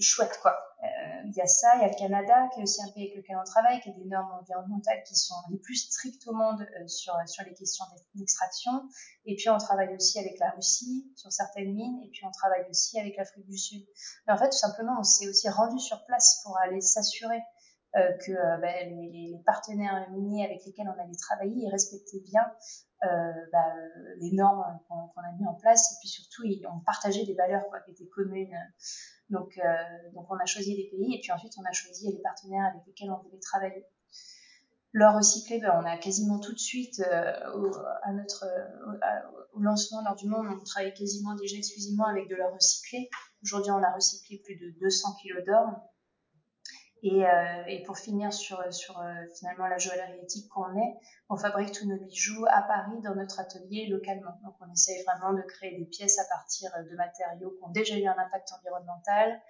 [0.00, 0.69] chouette quoi.
[0.82, 3.10] Euh, il y a ça, il y a le Canada, qui est aussi un pays
[3.10, 6.32] avec lequel on travaille, qui a des normes environnementales qui sont les plus strictes au
[6.32, 8.72] monde euh, sur, sur les questions d'extraction.
[9.26, 12.64] Et puis on travaille aussi avec la Russie sur certaines mines, et puis on travaille
[12.70, 13.86] aussi avec l'Afrique du Sud.
[14.26, 17.40] Mais en fait, tout simplement, on s'est aussi rendu sur place pour aller s'assurer
[17.96, 22.50] euh, que ben, les, partenaires miniers avec lesquels on allait travailler, respectaient bien
[23.02, 23.74] bah,
[24.20, 27.66] les normes qu'on a mis en place, et puis surtout, ils, on partageait des valeurs
[27.68, 28.56] quoi, qui étaient communes
[29.30, 32.20] donc, euh, donc on a choisi les pays et puis ensuite on a choisi les
[32.20, 33.86] partenaires avec lesquels on voulait travailler.
[34.92, 37.70] L'or recyclé, ben, on a quasiment tout de suite, euh, au,
[38.02, 38.44] à notre,
[39.54, 43.08] au lancement lors du monde, on travaillait quasiment déjà exclusivement avec de l'or recyclé.
[43.44, 45.89] Aujourd'hui, on a recyclé plus de 200 kg d'or.
[47.02, 50.98] Et, euh, et, pour finir sur, sur euh, finalement la joaillerie éthique qu'on est,
[51.30, 54.38] on fabrique tous nos bijoux à Paris dans notre atelier localement.
[54.44, 57.96] Donc on essaye vraiment de créer des pièces à partir de matériaux qui ont déjà
[57.96, 59.40] eu un impact environnemental,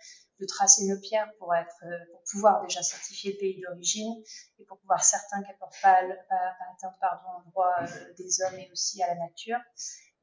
[0.40, 4.22] de tracer nos pierres pour être euh, pour pouvoir déjà certifier le pays d'origine
[4.58, 8.58] et pour pouvoir certains qui n'apportent pas, pas, atteinte pardon aux droits euh, des hommes
[8.58, 9.58] et aussi à la nature.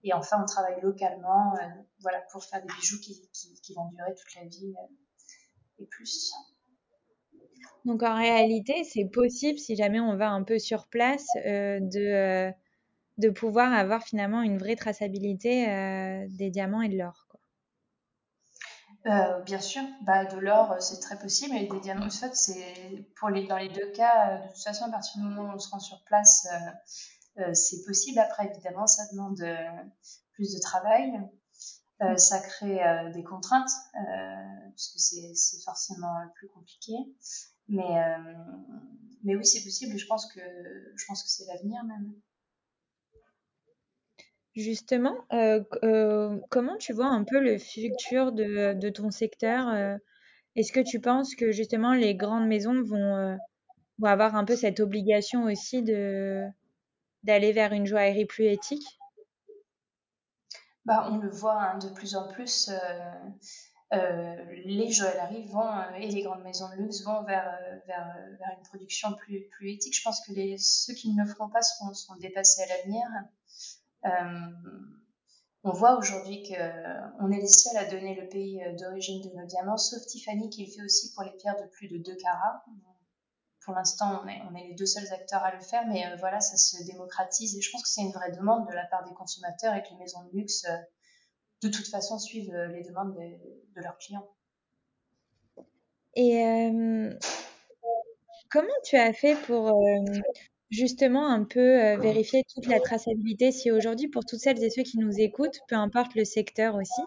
[0.03, 1.67] Et enfin on travaille localement euh,
[1.99, 4.73] voilà pour faire des bijoux qui, qui, qui vont durer toute la vie
[5.79, 6.33] et plus.
[7.87, 11.99] Donc en réalité, c'est possible, si jamais on va un peu sur place, euh, de,
[11.99, 12.51] euh,
[13.17, 17.27] de pouvoir avoir finalement une vraie traçabilité euh, des diamants et de l'or.
[19.45, 21.55] bien sûr, bah, de l'or, c'est très possible.
[21.55, 24.83] Et des diamants, en fait, c'est pour les, dans les deux cas, de toute façon,
[24.83, 26.45] à partir du moment où on se rend sur place,
[27.53, 28.19] c'est possible.
[28.19, 29.41] Après, évidemment, ça demande
[30.33, 31.13] plus de travail.
[32.17, 32.81] ça crée
[33.13, 33.71] des contraintes,
[34.75, 36.93] puisque c'est forcément plus compliqué.
[37.69, 38.33] Mais, euh,
[39.23, 42.13] mais oui, c'est possible et je pense que, je pense que c'est l'avenir même.
[44.55, 49.99] Justement, euh, euh, comment tu vois un peu le futur de, de ton secteur
[50.55, 53.37] Est-ce que tu penses que justement les grandes maisons vont,
[53.99, 56.43] vont avoir un peu cette obligation aussi de
[57.23, 58.87] d'aller vers une joaillerie plus éthique?
[60.85, 62.71] Bah, On le voit hein, de plus en plus.
[63.93, 68.13] Euh, les joailleries vont euh, et les grandes maisons de luxe vont vers, euh, vers,
[68.37, 69.95] vers une production plus, plus éthique.
[69.95, 73.05] Je pense que ceux qui ne le feront pas seront, seront dépassés à l'avenir.
[75.63, 79.77] on voit aujourd'hui qu'on est les seuls à donner le pays d'origine de nos diamants,
[79.77, 82.65] sauf Tiffany qui le fait aussi pour les pierres de plus de 2 carats.
[83.63, 86.39] Pour l'instant, on est, on est les deux seuls acteurs à le faire, mais voilà,
[86.39, 89.13] ça se démocratise et je pense que c'est une vraie demande de la part des
[89.13, 90.65] consommateurs et que les maisons de luxe
[91.61, 94.27] de toute façon suivent euh, les demandes de, leurs clients.
[96.15, 97.13] Et euh,
[98.49, 99.79] comment tu as fait pour
[100.71, 104.97] justement un peu vérifier toute la traçabilité si aujourd'hui, pour toutes celles et ceux qui
[104.97, 107.01] nous écoutent, peu importe le secteur aussi,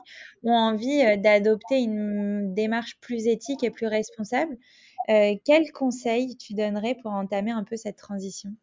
[0.44, 4.56] ont envie d'adopter une démarche plus éthique et plus responsable,
[5.08, 8.54] quels conseils tu donnerais pour entamer un peu cette transition?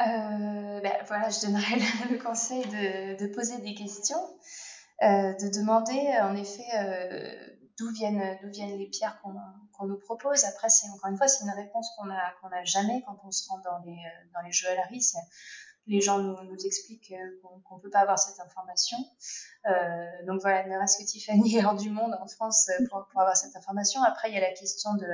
[0.00, 1.76] Euh, ben, voilà, je donnerais
[2.10, 4.20] le, conseil de, de, poser des questions,
[5.02, 9.34] euh, de demander en effet euh, d'où viennent, d'où viennent les pierres qu'on
[9.78, 10.44] qu'on nous propose.
[10.44, 13.30] Après, c'est encore une fois, c'est une réponse qu'on a qu'on a jamais quand on
[13.30, 13.98] se rend dans les
[14.34, 15.12] dans les joailleries.
[15.86, 18.98] Les gens nous, nous expliquent qu'on ne peut pas avoir cette information.
[19.66, 23.36] Euh, donc voilà, ne reste que Tiffany hors du monde en France pour, pour, avoir
[23.36, 24.02] cette information.
[24.02, 25.06] Après, il y a la question de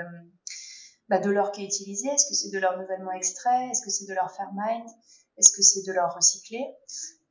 [1.12, 2.08] bah, de l'or qui est utilisé.
[2.08, 3.68] Est-ce que c'est de l'or nouvellement extrait?
[3.68, 4.86] Est-ce que c'est de l'or Fairmind
[5.36, 6.58] Est-ce que c'est de l'or recyclé?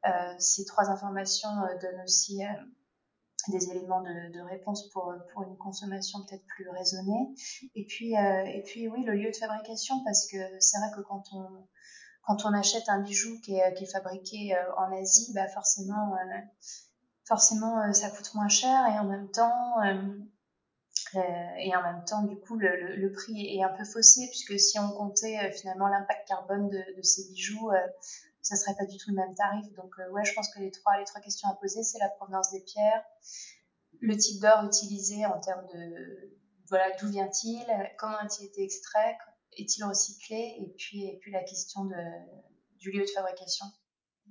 [0.06, 2.48] Euh, Ces trois informations euh, donnent aussi euh,
[3.48, 7.34] des éléments de, réponse pour, pour une consommation peut-être plus raisonnée.
[7.74, 11.24] Et puis, et puis oui, le lieu de fabrication, parce que c'est vrai que quand
[11.34, 11.48] on,
[12.22, 16.16] quand on achète un bijou qui est, qui est fabriqué en Asie, bah forcément,
[17.26, 19.74] forcément ça coûte moins cher et en même temps,
[21.16, 24.60] et en même temps, du coup, le, le, le, prix est un peu faussé puisque
[24.60, 27.88] si on comptait euh, finalement l'impact carbone de, de, ces bijoux, euh,
[28.42, 29.66] ça serait pas du tout le même tarif.
[29.76, 32.52] Donc ouais, je pense que les trois les trois questions à poser, c'est la provenance
[32.52, 33.04] des pierres,
[34.00, 36.38] le type d'or utilisé en termes de
[36.70, 37.66] voilà d'où vient-il,
[37.98, 39.18] comment a-t-il été extrait,
[39.58, 41.96] est-il recyclé, et puis et puis la question de,
[42.80, 43.66] du lieu de fabrication.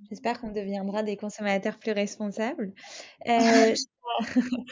[0.09, 2.73] J'espère qu'on deviendra des consommateurs plus responsables.
[3.27, 3.83] Euh, je,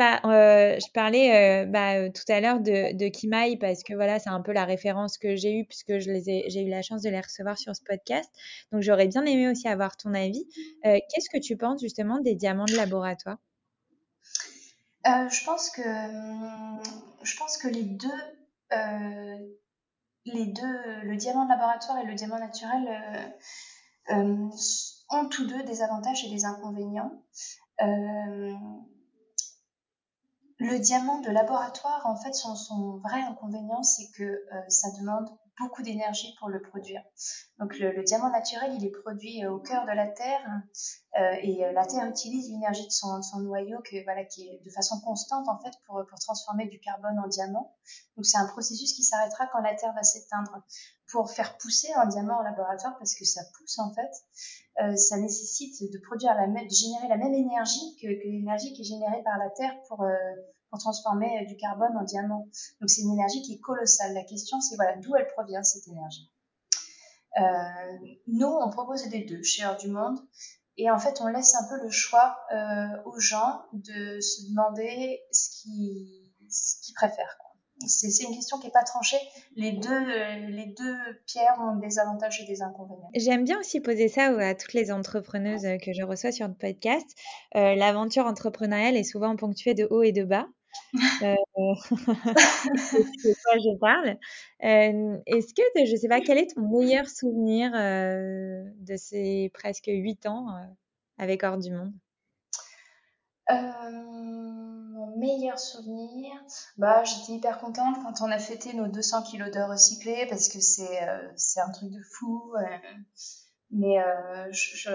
[0.00, 4.30] euh, je, parlais euh, bah, tout à l'heure de, de Kimaï parce que voilà, c'est
[4.30, 7.58] un peu la référence que j'ai eue puisque j'ai eu la chance de les recevoir
[7.58, 8.30] sur ce podcast.
[8.72, 10.46] Donc j'aurais bien aimé aussi avoir ton avis.
[10.86, 13.38] Euh, qu'est-ce que tu penses justement des diamants de laboratoire?
[15.04, 15.82] Je pense que
[17.60, 18.08] que les deux
[21.04, 23.28] le diamant de laboratoire et le diamant naturel
[24.10, 24.48] euh,
[25.10, 27.22] ont tous deux des avantages et des inconvénients.
[27.82, 28.54] Euh,
[30.58, 35.82] le diamant de laboratoire, en fait, son, vrai inconvénient, c'est que euh, ça demande beaucoup
[35.82, 37.02] d'énergie pour le produire.
[37.58, 40.42] Donc le, diamant naturel, il est produit au cœur de la Terre
[41.18, 44.70] euh, et la Terre utilise l'énergie de son, son, noyau que, voilà, qui est de
[44.70, 47.76] façon constante en fait pour, pour transformer du carbone en diamant.
[48.16, 50.62] Donc c'est un processus qui s'arrêtera quand la Terre va s'éteindre.
[51.12, 54.10] Pour faire pousser un diamant en laboratoire, parce que ça pousse en fait,
[54.82, 58.72] euh, ça nécessite de produire la même, de générer la même énergie que, que l'énergie
[58.72, 60.16] qui est générée par la Terre pour euh,
[60.74, 62.48] pour transformer euh, du carbone en diamant.
[62.80, 64.12] Donc c'est une énergie qui est colossale.
[64.12, 66.32] La question c'est voilà d'où elle provient cette énergie.
[67.38, 70.18] Euh, nous on propose les deux chez Heure du Monde
[70.76, 75.20] et en fait on laisse un peu le choix euh, aux gens de se demander
[75.30, 77.38] ce qu'ils qu préfèrent.
[77.86, 79.18] C'est une question qui n'est pas tranchée.
[79.56, 80.94] Les deux,
[81.26, 83.10] pierres ont des avantages et des inconvénients.
[83.14, 87.06] J'aime bien aussi poser ça à toutes les entrepreneuses que je reçois sur le podcast.
[87.52, 90.46] L'aventure entrepreneuriale est souvent ponctuée de hauts et de bas.
[91.22, 94.10] Euh, de quoi je parle.
[94.62, 99.86] Euh, Est-ce que, je sais pas, quel est ton meilleur souvenir euh, de ces presque
[99.86, 100.66] huit ans euh,
[101.18, 101.92] avec Hors du Monde?
[103.50, 106.32] Mon meilleur souvenir,
[106.76, 110.60] bah, j'étais hyper contente quand on a fêté nos 200 kilos d'or recyclés parce que
[110.60, 111.00] c'est
[111.36, 112.52] c'est un truc de fou.
[113.76, 114.52] Mais euh,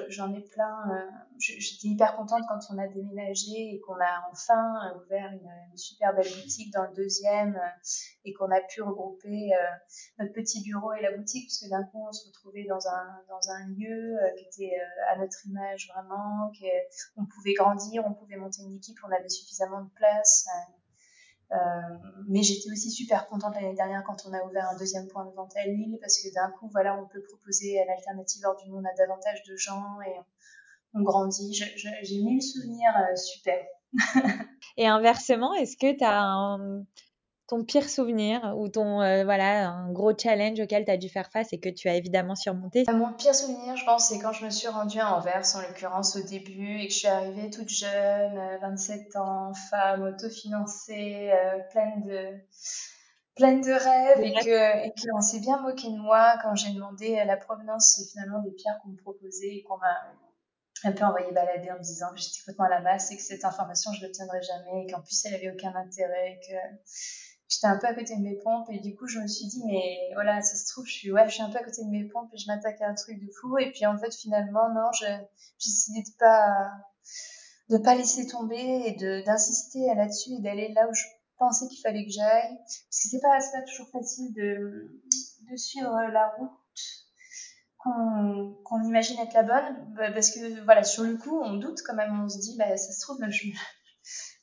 [0.08, 0.90] j'en ai plein.
[0.90, 6.14] Euh, J'étais hyper contente quand on a déménagé et qu'on a enfin ouvert une, super
[6.14, 7.90] belle boutique dans le deuxième euh,
[8.26, 9.68] et qu'on a pu regrouper euh,
[10.20, 13.52] notre petit bureau et la boutique puisque d'un coup on se retrouvait dans un, dans
[13.52, 14.76] un lieu euh, qui était
[15.10, 16.52] à notre image vraiment,
[17.16, 20.48] qu'on pouvait grandir, on pouvait monter une équipe, on avait suffisamment de place.
[21.52, 21.56] Euh,
[22.28, 25.32] mais j'étais aussi super contente l'année dernière quand on a ouvert un deuxième point de
[25.32, 28.70] vente à Lille parce que d'un coup, voilà, on peut proposer une alternative hors du
[28.70, 30.14] monde à davantage de gens et
[30.94, 31.54] on grandit.
[31.54, 33.66] J'ai mille souvenirs euh, super.
[34.78, 36.86] et inversement, est-ce que tu as un,
[37.50, 41.32] ton pire souvenir ou ton euh, voilà un gros challenge auquel tu as dû faire
[41.32, 42.86] face et que tu as évidemment surmonté?
[42.94, 46.16] Mon pire souvenir, je pense, c'est quand je me suis rendue à Anvers, en l'occurrence
[46.16, 52.04] au début, et que je suis arrivée toute jeune, 27 ans, femme, autofinancée, euh, pleine
[52.04, 52.38] de
[53.36, 57.24] pleine de rêves et que et qu'on s'est bien moqué de moi quand j'ai demandé
[57.26, 59.96] la provenance finalement des pierres qu'on me proposait et qu'on m'a
[60.84, 63.24] un peu envoyé balader en me disant que j'étais complètement à la masse et que
[63.24, 66.56] cette information je l'obtiendrais jamais et qu'en plus elle avait aucun intérêt que
[67.50, 69.62] j'étais un peu à côté de mes pompes et du coup je me suis dit
[69.66, 71.90] mais voilà ça se trouve je suis ouais je suis un peu à côté de
[71.90, 73.58] mes pompes et je m'attaque à un truc de fou.
[73.58, 75.18] Et puis en fait finalement non j'ai
[75.58, 76.72] décidé de pas
[77.70, 81.04] de pas laisser tomber et de d'insister là-dessus et d'aller là où je
[81.38, 82.56] pensais qu'il fallait que j'aille.
[82.58, 85.02] Parce que c'est pas, pas toujours facile de,
[85.50, 86.52] de suivre la route
[87.80, 91.96] qu'on imagine être la bonne, bah, parce que voilà, sur le coup, on doute quand
[91.96, 93.48] même, on se dit, bah, ça se trouve, je,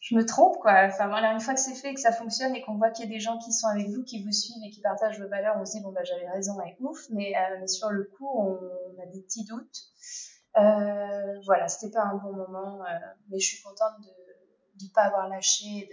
[0.08, 0.84] je me trompe, quoi.
[0.84, 3.08] Enfin, voilà, une fois que c'est fait, que ça fonctionne et qu'on voit qu'il y
[3.08, 5.56] a des gens qui sont avec vous, qui vous suivent et qui partagent vos valeurs,
[5.58, 8.54] on se dit, bon, bah, j'avais raison et ouf, mais, euh, sur le coup, on,
[9.02, 9.78] a des petits doutes.
[10.58, 12.88] Euh, voilà, c'était pas un bon moment, euh,
[13.30, 15.90] mais je suis contente de ne pas avoir lâché,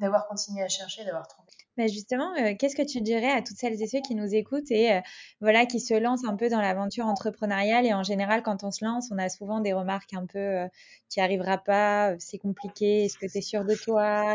[0.00, 1.48] d'avoir continué à chercher, d'avoir trouvé.
[1.76, 4.70] Mais justement, euh, qu'est-ce que tu dirais à toutes celles et ceux qui nous écoutent
[4.70, 5.00] et euh,
[5.40, 8.84] voilà qui se lancent un peu dans l'aventure entrepreneuriale et en général quand on se
[8.84, 10.68] lance, on a souvent des remarques un peu euh,
[11.10, 14.34] tu n'y arriveras pas, c'est compliqué, est-ce que tu es sûr de toi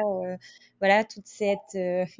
[0.80, 1.60] Voilà, toute cette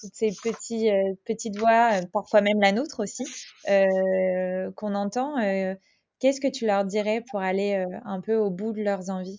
[0.00, 0.90] toutes ces petits
[1.24, 3.24] petites voix, parfois même la nôtre aussi
[3.66, 5.36] qu'on entend
[6.20, 9.38] qu'est-ce que tu leur dirais pour aller un peu au bout de leurs envies?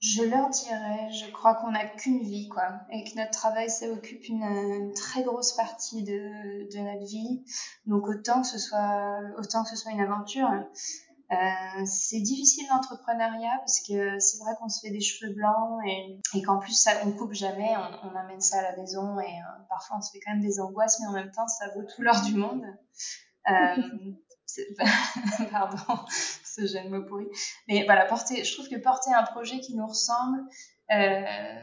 [0.00, 3.86] Je leur dirais, je crois qu'on n'a qu'une vie, quoi, et que notre travail, ça
[3.88, 7.44] occupe une, très grosse partie de, de, notre vie.
[7.86, 10.50] Donc autant que ce soit, autant que ce soit une aventure.
[11.32, 16.20] Euh, c'est difficile l'entrepreneuriat parce que c'est vrai qu'on se fait des cheveux blancs et,
[16.34, 19.24] et qu'en plus ça, on coupe jamais, on, on, amène ça à la maison et
[19.24, 21.82] euh, parfois on se fait quand même des angoisses, mais en même temps ça vaut
[21.82, 22.62] tout l'or du monde.
[23.50, 23.76] Euh,
[25.50, 26.04] pardon,
[26.56, 27.26] ce jeune mot pourri.
[27.68, 30.38] Mais voilà, porter, je trouve que porter un projet qui nous ressemble
[30.90, 31.62] euh,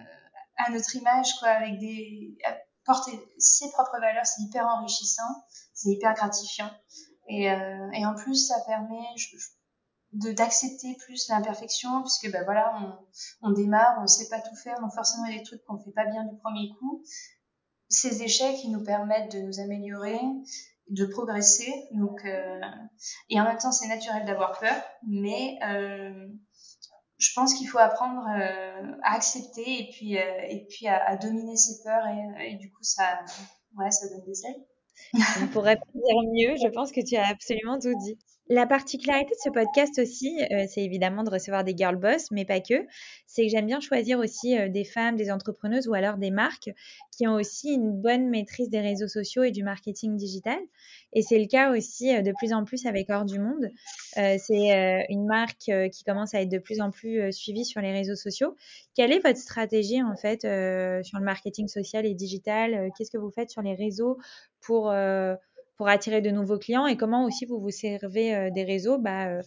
[0.58, 2.38] à notre image, quoi, avec des,
[2.86, 6.72] porter ses propres valeurs, c'est hyper enrichissant, c'est hyper gratifiant.
[7.28, 9.06] Et, euh, et, en plus, ça permet
[10.12, 12.76] de d'accepter plus l'imperfection, puisque ben voilà,
[13.42, 15.64] on, on démarre, on sait pas tout faire, donc forcément il y a des trucs
[15.66, 17.02] qu'on fait pas bien du premier coup.
[17.90, 20.20] Ces échecs, ils nous permettent de nous améliorer,
[20.90, 21.72] de progresser.
[21.92, 22.60] Donc, euh,
[23.30, 24.76] et en même temps, c'est naturel d'avoir peur,
[25.08, 26.28] mais euh,
[27.18, 31.84] je pense qu'il faut apprendre euh, à accepter et puis, et puis à, dominer ses
[31.84, 32.06] peurs
[32.40, 33.20] et, du coup, ça,
[33.78, 34.66] ouais, ça donne des ailes.
[35.42, 36.56] On pourrait pas dire mieux.
[36.58, 38.20] Je pense que tu as absolument tout dit.
[38.50, 42.44] La particularité de ce podcast aussi, euh, c'est évidemment de recevoir des girl boss, mais
[42.44, 42.86] pas que.
[43.26, 46.70] C'est que j'aime bien choisir aussi euh, des femmes, des entrepreneuses ou alors des marques
[47.16, 50.60] qui ont aussi une bonne maîtrise des réseaux sociaux et du marketing digital.
[51.14, 53.70] Et c'est le cas aussi euh, de plus en plus avec Hors du Monde.
[54.14, 58.16] c'est une marque qui commence à être de plus en plus suivie sur les réseaux
[58.16, 58.56] sociaux.
[58.94, 62.90] Quelle est votre stratégie en fait sur le marketing social et digital?
[62.98, 64.18] Qu'est-ce que vous faites sur les réseaux
[64.62, 64.92] pour
[65.84, 69.28] pour attirer de nouveaux clients et comment aussi vous vous servez euh, des réseaux bah,
[69.28, 69.42] euh,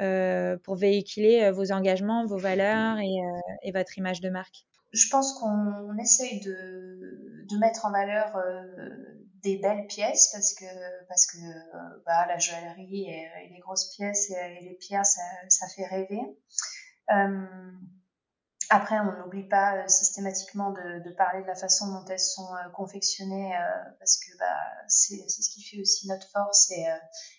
[0.00, 4.64] euh, pour véhiculer vos engagements, vos valeurs et, votre image de marque?
[4.94, 8.34] Je pense qu'on essaye de, mettre en valeur
[9.42, 10.64] des belles pièces parce que,
[11.06, 11.36] parce que
[12.06, 16.22] bah, la joaillerie et, les grosses pièces et, les pierres, ça, fait rêver.
[18.70, 22.70] Après, on n'oublie pas euh, systématiquement de, parler de la façon dont elles sont euh,
[22.70, 23.60] confectionnées, euh,
[23.98, 26.86] parce que bah, c'est ce qui fait aussi notre force et,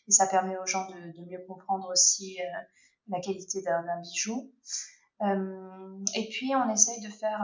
[0.09, 2.37] ça permet aux gens de, mieux comprendre aussi
[3.07, 4.51] la qualité d'un bijou.
[5.21, 7.41] Et puis on essaye de faire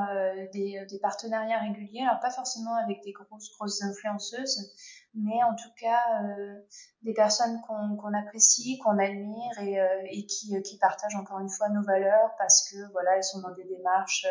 [0.53, 4.73] des, des, partenariats réguliers, alors pas forcément avec des grosses grosses influenceuses,
[5.13, 6.61] mais en tout cas euh,
[7.01, 9.77] des personnes qu'on qu'on apprécie, qu'on admire et,
[10.11, 13.53] et qui, qui, partagent encore une fois nos valeurs parce que voilà elles sont dans
[13.53, 14.25] des démarches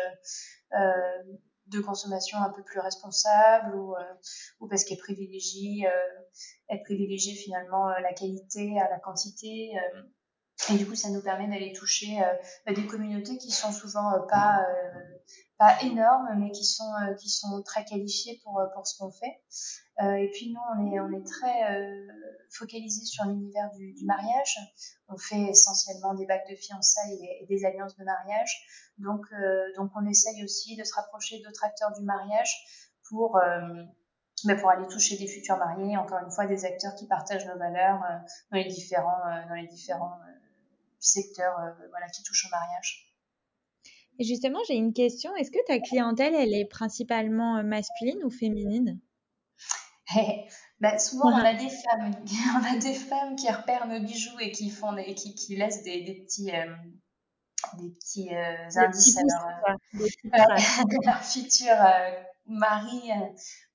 [1.67, 3.95] de consommation un peu plus responsable ou,
[4.59, 5.85] ou parce qu'elles privilégient,
[6.67, 9.73] elles privilégient finalement la qualité à la quantité.
[10.69, 12.33] Et du coup, ça nous permet d'aller toucher euh,
[12.65, 14.99] bah, des communautés qui sont souvent euh, pas euh,
[15.61, 19.41] pas énormes, mais qui sont qui sont très qualifiées pour pour ce qu'on fait.
[20.01, 21.59] et puis nous, on est on est très
[22.49, 24.57] focalisé sur l'univers du, mariage.
[25.07, 28.51] On fait essentiellement des bacs de fiançailles et, des alliances de mariage.
[28.97, 29.25] Donc
[29.77, 32.51] donc on essaye aussi de se rapprocher d'autres acteurs du mariage
[33.09, 33.39] pour
[34.45, 37.59] bah, pour aller toucher des futurs mariés, encore une fois des acteurs qui partagent nos
[37.59, 38.01] valeurs
[38.51, 40.17] dans les différents dans les différents
[41.01, 43.10] secteur euh, voilà, qui touche au mariage.
[44.21, 45.35] Et justement, j'ai une question.
[45.35, 49.01] Est-ce que ta clientèle, elle est principalement euh, masculine ou féminine?
[50.79, 52.11] Bah, Souvent, on a des femmes.
[52.61, 55.81] on a des femmes qui repèrent nos bijoux et qui font des, qui, qui laissent
[55.81, 56.71] des, des petits, euh,
[57.79, 59.17] des petits euh, indices
[60.31, 60.45] à
[61.03, 61.73] leur, futur
[62.45, 63.09] mari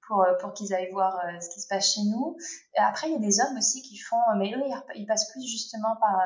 [0.07, 2.37] pour, pour qu'ils aillent voir ce qui se passe chez nous.
[2.77, 5.45] Après, il y a des hommes aussi qui font, mais eux, ils, ils passent plus
[5.45, 6.17] justement par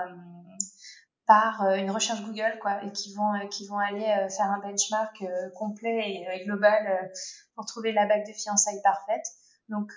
[1.30, 4.46] par euh, une recherche Google quoi et qui vont euh, qui vont aller euh, faire
[4.46, 5.22] un benchmark
[5.54, 7.12] complet et global
[7.54, 9.24] pour trouver la bague de fiançailles parfaite.
[9.68, 9.92] Donc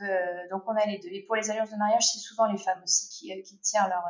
[0.52, 1.10] donc on a les deux.
[1.10, 4.04] Et pour les alliances de mariage, c'est souvent les femmes aussi qui qui tirent leur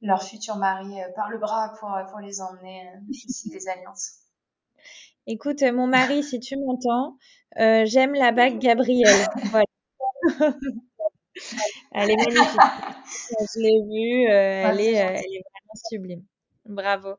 [0.00, 4.24] leur futur mari par le bras pour pour les emmener ici des alliances.
[5.28, 7.16] Écoute, mon mari, si tu m'entends,
[7.58, 9.26] euh, j'aime la bague Gabrielle.
[9.52, 9.64] Voilà.
[11.92, 12.60] elle est magnifique.
[13.54, 16.24] Je l'ai vue, euh, elle, est, euh, elle est vraiment sublime.
[16.66, 17.16] Bravo.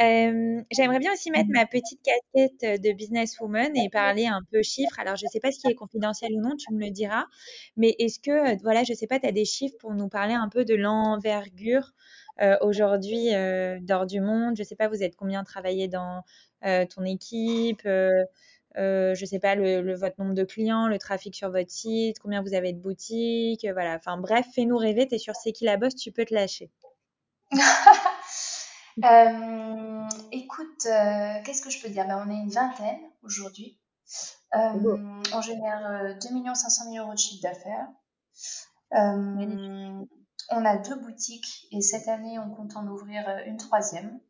[0.00, 4.98] Euh, J'aimerais bien aussi mettre ma petite casquette de businesswoman et parler un peu chiffres.
[4.98, 7.26] Alors, je ne sais pas ce qui est confidentiel ou non, tu me le diras.
[7.76, 10.34] Mais est-ce que, voilà, je ne sais pas, tu as des chiffres pour nous parler
[10.34, 11.92] un peu de l'envergure
[12.42, 14.56] euh, aujourd'hui euh, d'or du monde?
[14.56, 16.24] Je ne sais pas, vous êtes combien travaillé dans
[16.66, 18.24] euh, ton équipe euh,
[18.76, 22.42] euh, je sais pas, le, votre nombre de clients, le trafic sur votre site, combien
[22.42, 23.96] vous avez de boutiques, euh, voilà.
[23.96, 26.70] Enfin bref, fais-nous rêver, tu sur C'est qui la bosse, tu peux te lâcher.
[29.04, 32.06] euh, écoute, euh, qu'est-ce que je peux dire?
[32.06, 33.80] Ben, On est une vingtaine aujourd'hui.
[34.54, 37.88] Euh, on génère 2 500 000 euros de chiffre d'affaires.
[40.52, 44.20] On a deux boutiques et cette année, on compte en ouvrir une troisième.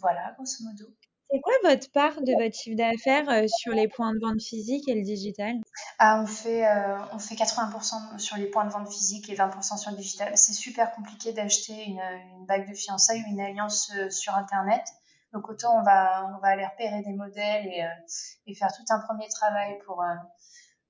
[0.00, 0.86] Voilà, grosso modo.
[1.32, 4.86] C'est quoi votre part de votre chiffre d'affaires euh, sur les points de vente physiques
[4.86, 5.54] et le digital?
[5.98, 9.78] Ah, on, fait, euh, on fait 80% sur les points de vente physiques et 20%
[9.78, 10.36] sur le digital.
[10.36, 12.02] C'est super compliqué d'acheter une,
[12.46, 14.82] bague de fiançailles ou une alliance euh, sur Internet.
[15.32, 17.66] Donc autant on va, on va aller repérer des modèles
[18.46, 20.04] et, faire tout un premier travail pour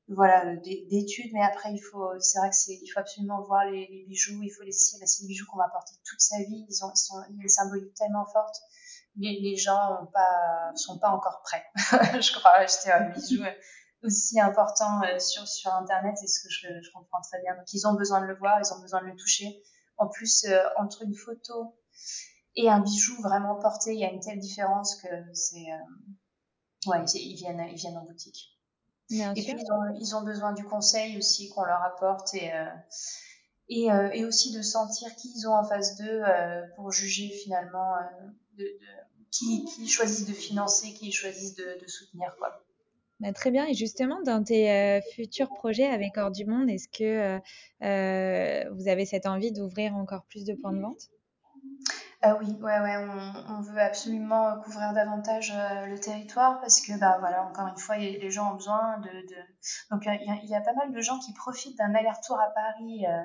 [0.09, 1.30] voilà d'études.
[1.32, 4.43] Mais après il faut, c'est vrai que il faut absolument voir les, bijoux.
[4.43, 6.66] Il faut les c'est des bijoux qu'on va porter toute sa vie.
[6.68, 8.57] Ils ont, ils sont, une symbolique tellement forte
[9.16, 11.64] les, les gens ont pas, sont pas encore prêts,
[12.20, 13.42] je crois, acheter un bijou
[14.02, 17.54] aussi important euh, sur, sur Internet, c'est ce que je, je, comprends très bien.
[17.56, 19.62] Donc, ils ont besoin de le voir, ils ont besoin de le toucher.
[19.96, 21.76] En plus, euh, entre une photo
[22.56, 25.70] et un bijou vraiment porté, il y a une telle différence que c'est...
[25.72, 26.90] Euh...
[26.90, 28.58] Ouais, ils viennent, ils viennent en boutique.
[29.08, 29.54] Bien et sûr.
[29.54, 32.52] puis, ils ont, ils ont besoin du conseil aussi qu'on leur apporte et...
[32.52, 32.66] Euh,
[33.68, 36.22] et, et, aussi de sentir qui ils ont en face d'eux
[36.76, 37.94] pour juger finalement
[38.57, 38.86] de, de,
[39.30, 42.34] qui, qui choisissent de financer, qui choisissent de, de soutenir.
[42.38, 42.64] Quoi.
[43.20, 43.66] Bah, très bien.
[43.66, 47.40] Et justement, dans tes euh, futurs projets avec Hors du Monde, est-ce que
[47.82, 51.09] euh, vous avez cette envie d'ouvrir encore plus de points de vente?
[52.24, 56.96] Euh, oui, ouais, ouais, on, on, veut absolument couvrir davantage euh, le territoire parce que,
[56.96, 59.09] bah voilà, encore une fois, les gens ont besoin de.
[59.09, 59.36] de...
[59.90, 63.07] Donc, il y, y, a pas mal de gens qui profitent d'un aller-retour à Paris
[63.07, 63.24] euh,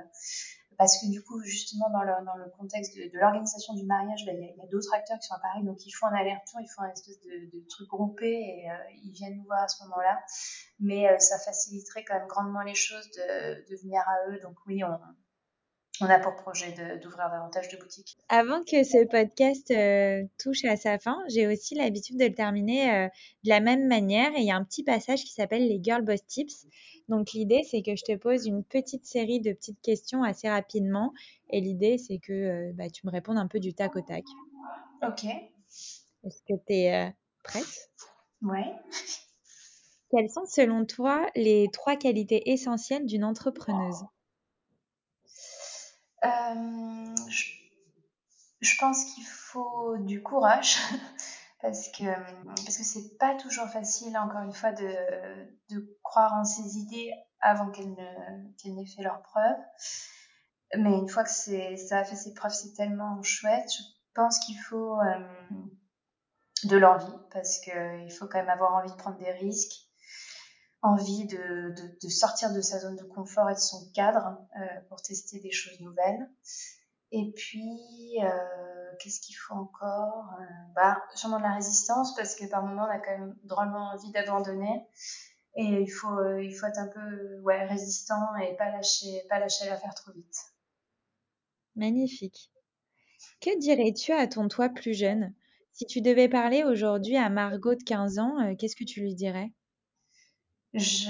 [0.78, 4.26] parce que du coup, justement, dans le, dans le contexte de, l'organisation du mariage, il
[4.28, 6.14] bah, y a, y a d'autres acteurs qui sont à Paris, donc ils font un
[6.14, 9.64] aller-retour, ils font un espèce de, de truc groupé et euh, ils viennent nous voir
[9.64, 10.20] à ce moment-là.
[10.80, 14.40] Mais euh, ça faciliterait quand même grandement les choses de, de venir à eux.
[14.42, 15.00] Donc oui, on,
[16.02, 16.72] on a pour projet
[17.02, 18.18] d'ouvrir davantage de boutiques.
[18.30, 22.92] Avant que ce podcast euh, touche à sa fin, j'ai aussi l'habitude de le terminer
[22.92, 23.08] euh,
[23.44, 26.04] de la même manière et il y a un petit passage qui s'appelle les Girl
[26.04, 26.68] Boss Tips.
[27.08, 31.14] Donc l'idée, c'est que je te pose une petite série de petites questions assez rapidement
[31.50, 34.24] et l'idée, c'est que euh, bah, tu me répondes un peu du tac au tac.
[35.02, 35.26] Ok.
[35.26, 37.92] Est-ce que tu es prête?
[38.42, 38.74] Ouais.
[40.12, 44.04] Quelles sont selon toi les trois qualités essentielles d'une entrepreneuse?
[46.24, 47.46] Je,
[48.62, 50.78] je, pense qu'il faut du courage
[51.62, 52.06] parce que
[52.64, 54.94] parce que c'est pas toujours facile encore une fois de,
[55.70, 59.62] de croire en ses idées avant qu'elles ne qu'elles n'aient fait leurs preuves
[60.76, 63.70] mais une fois que ça a fait ses preuves c'est tellement chouette.
[63.78, 65.28] Je pense qu'il faut euh,
[66.66, 69.87] de l'envie parce que il faut quand même avoir envie de prendre des risques
[70.88, 75.02] envie de, de, sortir de sa zone de confort et de son cadre euh, pour
[75.02, 76.30] tester des choses nouvelles.
[77.12, 78.30] Et puis, euh,
[79.00, 80.44] qu'est-ce qu'il faut encore euh,
[80.76, 84.12] bah, Sûrement de la résistance, parce que par moments, on a quand même drôlement envie
[84.12, 84.86] d'abandonner.
[85.56, 89.66] Et il faut, il faut être un peu ouais, résistant et pas lâcher, pas lâcher
[89.66, 90.38] l'affaire trop vite.
[91.76, 92.52] Magnifique.
[93.40, 95.34] Que dirais-tu à ton toi plus jeune?
[95.74, 99.14] Si tu devais parler aujourd'hui à Margot de 15 ans, euh, qu'est-ce que tu lui
[99.14, 99.52] dirais?
[100.74, 101.10] Je...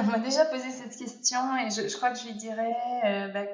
[0.00, 2.74] on m'a déjà posé cette question et je, crois que je lui dirais
[3.04, 3.44] euh, bah,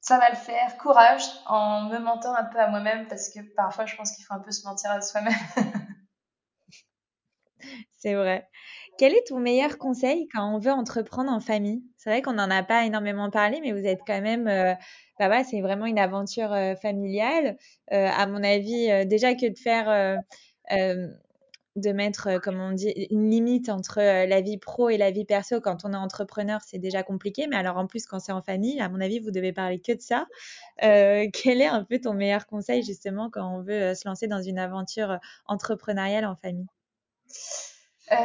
[0.00, 3.86] ça va le faire, courage, en me mentant un peu à moi-même parce que parfois
[3.86, 5.34] je pense qu'il faut un peu se mentir à soi-même.
[7.96, 8.48] C'est vrai.
[8.96, 11.82] Quel est ton meilleur conseil quand on veut entreprendre en famille?
[11.96, 14.74] C'est vrai qu'on n'en a pas énormément parlé, mais vous êtes quand même, euh,
[15.18, 17.56] bah ouais, c'est vraiment une aventure euh, familiale.
[17.90, 20.20] À mon avis, déjà que de faire
[21.76, 25.60] de mettre, comme on dit, une limite entre la vie pro et la vie perso
[25.60, 27.46] quand on est entrepreneur, c'est déjà compliqué.
[27.46, 29.92] Mais alors en plus, quand c'est en famille, à mon avis, vous devez parler que
[29.92, 30.26] de ça.
[30.84, 34.40] Euh, quel est un peu ton meilleur conseil justement quand on veut se lancer dans
[34.40, 36.68] une aventure entrepreneuriale en famille?
[38.12, 38.16] Euh...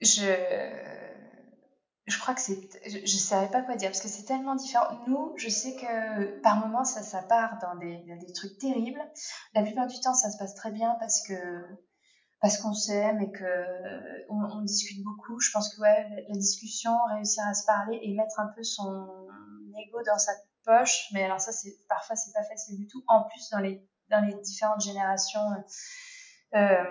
[0.00, 1.15] Je
[2.06, 4.86] je crois que c'est, je, ne savais pas quoi dire parce que c'est tellement différent.
[5.08, 9.00] Nous, je sais que par moments ça, ça part dans des, trucs terribles.
[9.54, 14.40] La plupart du temps, ça se passe très bien parce qu'on s'aime et que on,
[14.40, 15.40] on, discute beaucoup.
[15.40, 19.26] Je pense que ouais, la discussion, réussir à se parler et mettre un peu son
[19.76, 20.32] ego dans sa
[20.64, 21.08] poche.
[21.12, 23.02] Mais alors ça, c'est parfois c'est pas facile du tout.
[23.08, 25.50] En plus, dans les dans les différentes générations,
[26.54, 26.84] euh,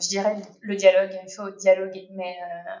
[0.00, 1.10] je dirais le dialogue.
[1.26, 2.80] Il faut dialoguer, mais euh,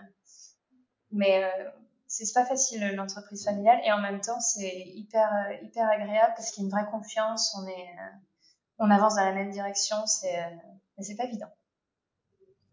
[1.14, 1.70] mais euh,
[2.06, 6.50] c'est pas facile l'entreprise familiale et en même temps c'est hyper euh, hyper agréable parce
[6.50, 7.56] qu'il y a une vraie confiance.
[7.58, 8.16] On est euh,
[8.78, 9.96] on avance dans la même direction.
[10.06, 10.36] C'est
[10.98, 11.48] mais c'est pas évident.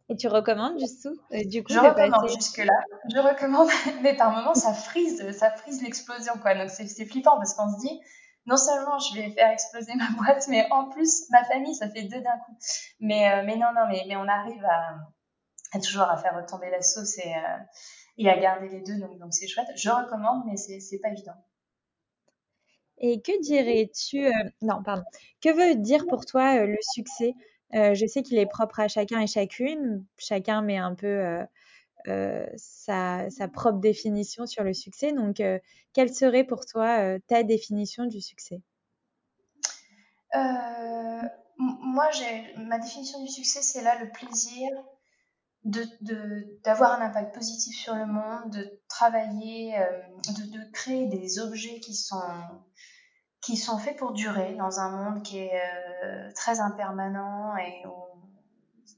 [0.10, 2.74] Et tu recommandes du coup, du coup Je recommande jusque-là.
[3.14, 3.70] Je recommande,
[4.02, 6.54] mais par moments, ça frise, ça frise l'explosion, quoi.
[6.54, 8.02] Donc, c'est flippant parce qu'on se dit,
[8.46, 12.04] non seulement je vais faire exploser ma boîte, mais en plus, ma famille, ça fait
[12.04, 12.58] deux d'un coup.
[13.00, 14.98] Mais, mais non, non, mais, mais on arrive à,
[15.72, 17.34] à toujours à faire retomber la sauce et,
[18.22, 19.68] et à garder les deux, donc donc c'est chouette.
[19.76, 21.34] Je recommande, mais c'est pas évident.
[23.00, 25.04] Et que dirais-tu euh, Non, pardon.
[25.42, 27.34] Que veut dire pour toi euh, le succès?
[27.74, 30.06] Euh, Je sais qu'il est propre à chacun et chacune.
[30.18, 31.46] Chacun met un peu
[32.58, 35.14] sa, sa, propre définition sur le succès.
[35.14, 35.42] Donc,
[35.94, 38.62] quelle serait pour toi ta définition du succès?
[40.34, 44.70] Moi, j'ai ma définition du succès, c'est là le plaisir
[45.64, 50.02] d'avoir un impact positif sur le monde, de travailler, euh,
[50.38, 52.22] de, de, créer des objets qui sont
[53.42, 55.62] qui sont faits pour durer dans un monde qui est
[56.04, 58.12] euh, très impermanent et où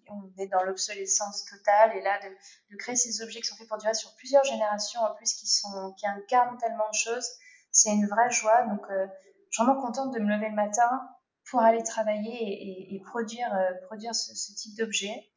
[0.10, 2.28] on est dans l'obsolescence totale et là de,
[2.72, 5.48] de, créer ces objets qui sont faits pour durer sur plusieurs générations en plus qui
[5.48, 7.28] sont qui incarnent tellement de choses,
[7.72, 8.64] c'est une vraie joie.
[8.68, 9.08] Donc euh,
[9.50, 11.02] je suis vraiment contente de me lever le matin
[11.50, 15.32] pour aller travailler et, et, produire euh, produire ce, ce type d'objet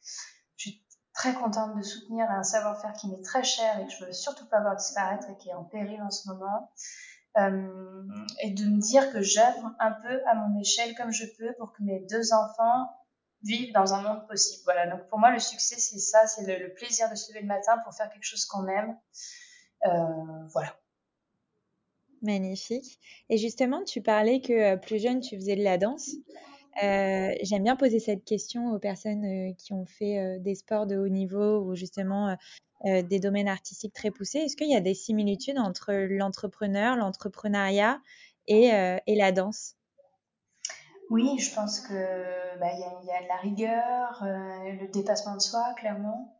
[1.17, 4.47] très contente de soutenir un savoir-faire qui m'est très cher et que je veux surtout
[4.49, 6.71] pas voir disparaître et qui est en péril en ce moment.
[7.39, 8.07] Euh,
[8.43, 11.73] et de me dire que j'œuvre un peu à mon échelle comme je peux pour
[11.73, 12.89] que mes deux enfants
[13.43, 14.63] vivent dans un monde possible.
[14.65, 14.87] Voilà.
[14.87, 17.79] Donc pour moi, le succès, c'est ça, c'est le, plaisir de se lever le matin
[17.85, 18.97] pour faire quelque chose qu'on aime.
[19.87, 20.75] Euh, voilà.
[22.23, 22.99] Magnifique.
[23.29, 26.11] Et justement, tu parlais que euh, plus jeune, tu faisais de la danse.
[26.83, 30.87] Euh, j'aime bien poser cette question aux personnes euh, qui ont fait euh, des sports
[30.87, 32.37] de haut niveau ou justement
[32.85, 34.41] des domaines artistiques très poussés.
[34.41, 38.01] Est-ce qu'il y a des similitudes entre l'entrepreneur, l'entrepreneuriat
[38.47, 38.71] et,
[39.09, 39.77] la danse?
[41.11, 41.95] Oui, je pense que
[42.61, 46.39] bah, y, a de la rigueur, le dépassement de soi, clairement.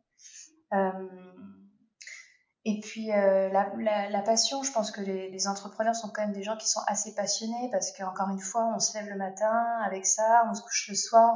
[2.69, 6.57] Et puis euh, la, passion, je pense que les, entrepreneurs sont quand même des gens
[6.57, 10.43] qui sont assez passionnés parce qu'encore une fois, on se lève le matin avec ça,
[10.49, 11.33] on se couche le soir,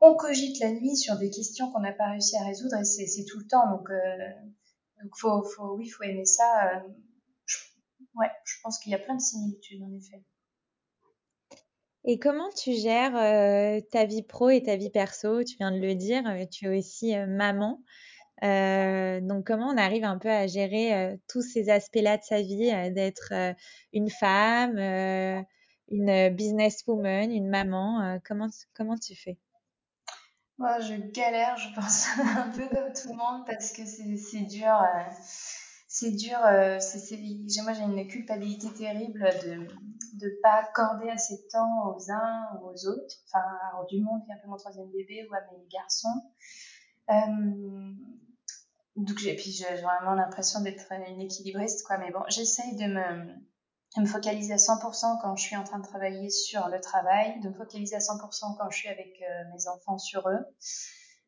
[0.00, 3.24] on, cogite la nuit sur des questions qu'on n'a pas réussi à résoudre et c'est
[3.24, 3.70] tout le temps.
[3.70, 6.74] Donc, euh, faut, oui, faut aimer ça.
[6.74, 6.80] Euh,
[7.46, 7.58] je,
[8.16, 10.24] ouais, je pense qu'il y a plein de similitudes en effet.
[12.02, 13.12] Et comment tu gères
[13.92, 15.44] ta vie pro et ta vie perso?
[15.44, 17.80] Tu viens de le dire, tu es aussi maman.
[18.42, 22.40] Euh, donc, comment on arrive un peu à gérer euh, tous ces aspects-là de sa
[22.40, 23.32] vie, euh, d'être
[23.92, 24.78] une femme,
[25.88, 29.38] une businesswoman, une maman comment, comment tu fais?
[30.58, 34.78] Moi, je galère, je pense, un peu comme tout le monde, parce que c'est dur.
[35.88, 36.38] c'est dur.
[36.42, 42.68] moi, j'ai une culpabilité terrible de ne pas accorder assez de temps aux uns ou
[42.68, 43.16] aux autres.
[43.26, 46.22] Enfin, alors, du monde qui a fait mon troisième bébé ou à mes garçons.
[47.10, 47.92] Euh,
[49.04, 53.34] donc j'ai puis j'ai vraiment l'impression d'être une équilibriste quoi mais bon j'essaye de me
[53.96, 57.40] de me focaliser à 100% quand je suis en train de travailler sur le travail,
[57.40, 60.46] de me focaliser à 100% quand je suis avec euh, mes enfants sur eux.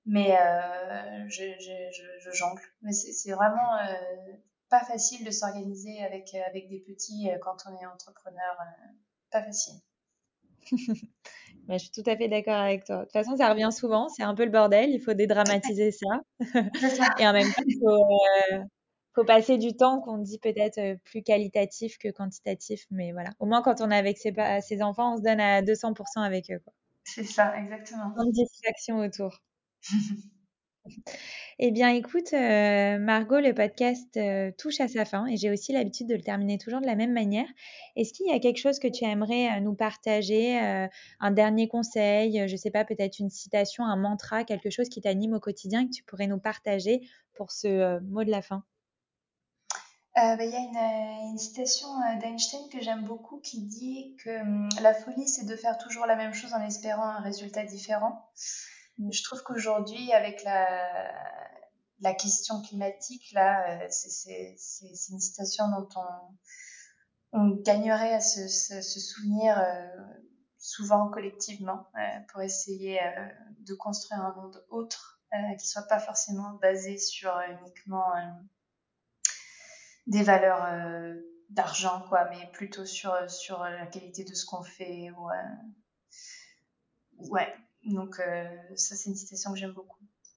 [0.06, 2.62] Mais euh, je, je, je, je, jongle.
[2.82, 4.32] Mais c'est vraiment euh,
[4.68, 8.56] pas facile de s'organiser avec, avec des petits euh, quand on est entrepreneur.
[8.60, 8.92] Euh,
[9.30, 9.74] pas facile.
[10.66, 12.98] Je suis tout à fait d'accord avec toi.
[12.98, 16.20] De toute façon, ça revient souvent, c'est un peu le bordel, il faut dédramatiser ça.
[17.18, 18.64] Et en même temps, il faut, euh,
[19.14, 22.84] faut, passer du temps qu'on dit peut-être euh, plus qualitatif que quantitatif.
[22.90, 25.62] Mais voilà, au moins quand on est avec ses, ses enfants, on se donne à
[25.62, 26.60] 200% avec eux.
[27.04, 28.14] C'est ça, exactement.
[28.16, 29.42] Sans distraction autour.
[31.58, 35.72] Eh bien, écoute, euh, Margot, le podcast euh, touche à sa fin et j'ai aussi
[35.72, 37.46] l'habitude de le terminer toujours de la même manière.
[37.94, 40.58] Est-ce qu'il y a quelque chose que tu aimerais euh, nous partager,
[41.20, 45.00] un dernier conseil, je ne sais pas, peut-être une citation, un mantra, quelque chose qui
[45.00, 47.02] t'anime au quotidien que tu pourrais nous partager
[47.34, 48.64] pour ce mot de la fin?
[50.14, 51.88] Bah, il y a une, une citation
[52.20, 56.16] d'Einstein que j'aime beaucoup qui dit que hum, la folie, c'est de faire toujours la
[56.16, 58.30] même chose en espérant un résultat différent.
[59.10, 64.56] Je trouve qu'aujourd'hui, avec la, question climatique, là, c'est
[65.10, 65.88] une citation dont
[67.32, 69.62] on, gagnerait à se, souvenir
[70.58, 71.90] souvent collectivement
[72.28, 73.00] pour essayer
[73.60, 75.22] de construire un monde autre
[75.58, 78.12] qui soit pas forcément basé sur uniquement
[80.06, 81.14] des valeurs euh,
[81.50, 85.10] d'argent, quoi, mais plutôt sur, sur la qualité de ce qu'on fait.
[87.18, 87.54] Ouais.
[87.84, 88.44] Donc, euh,
[88.76, 89.98] ça, c'est une citation que j'aime beaucoup.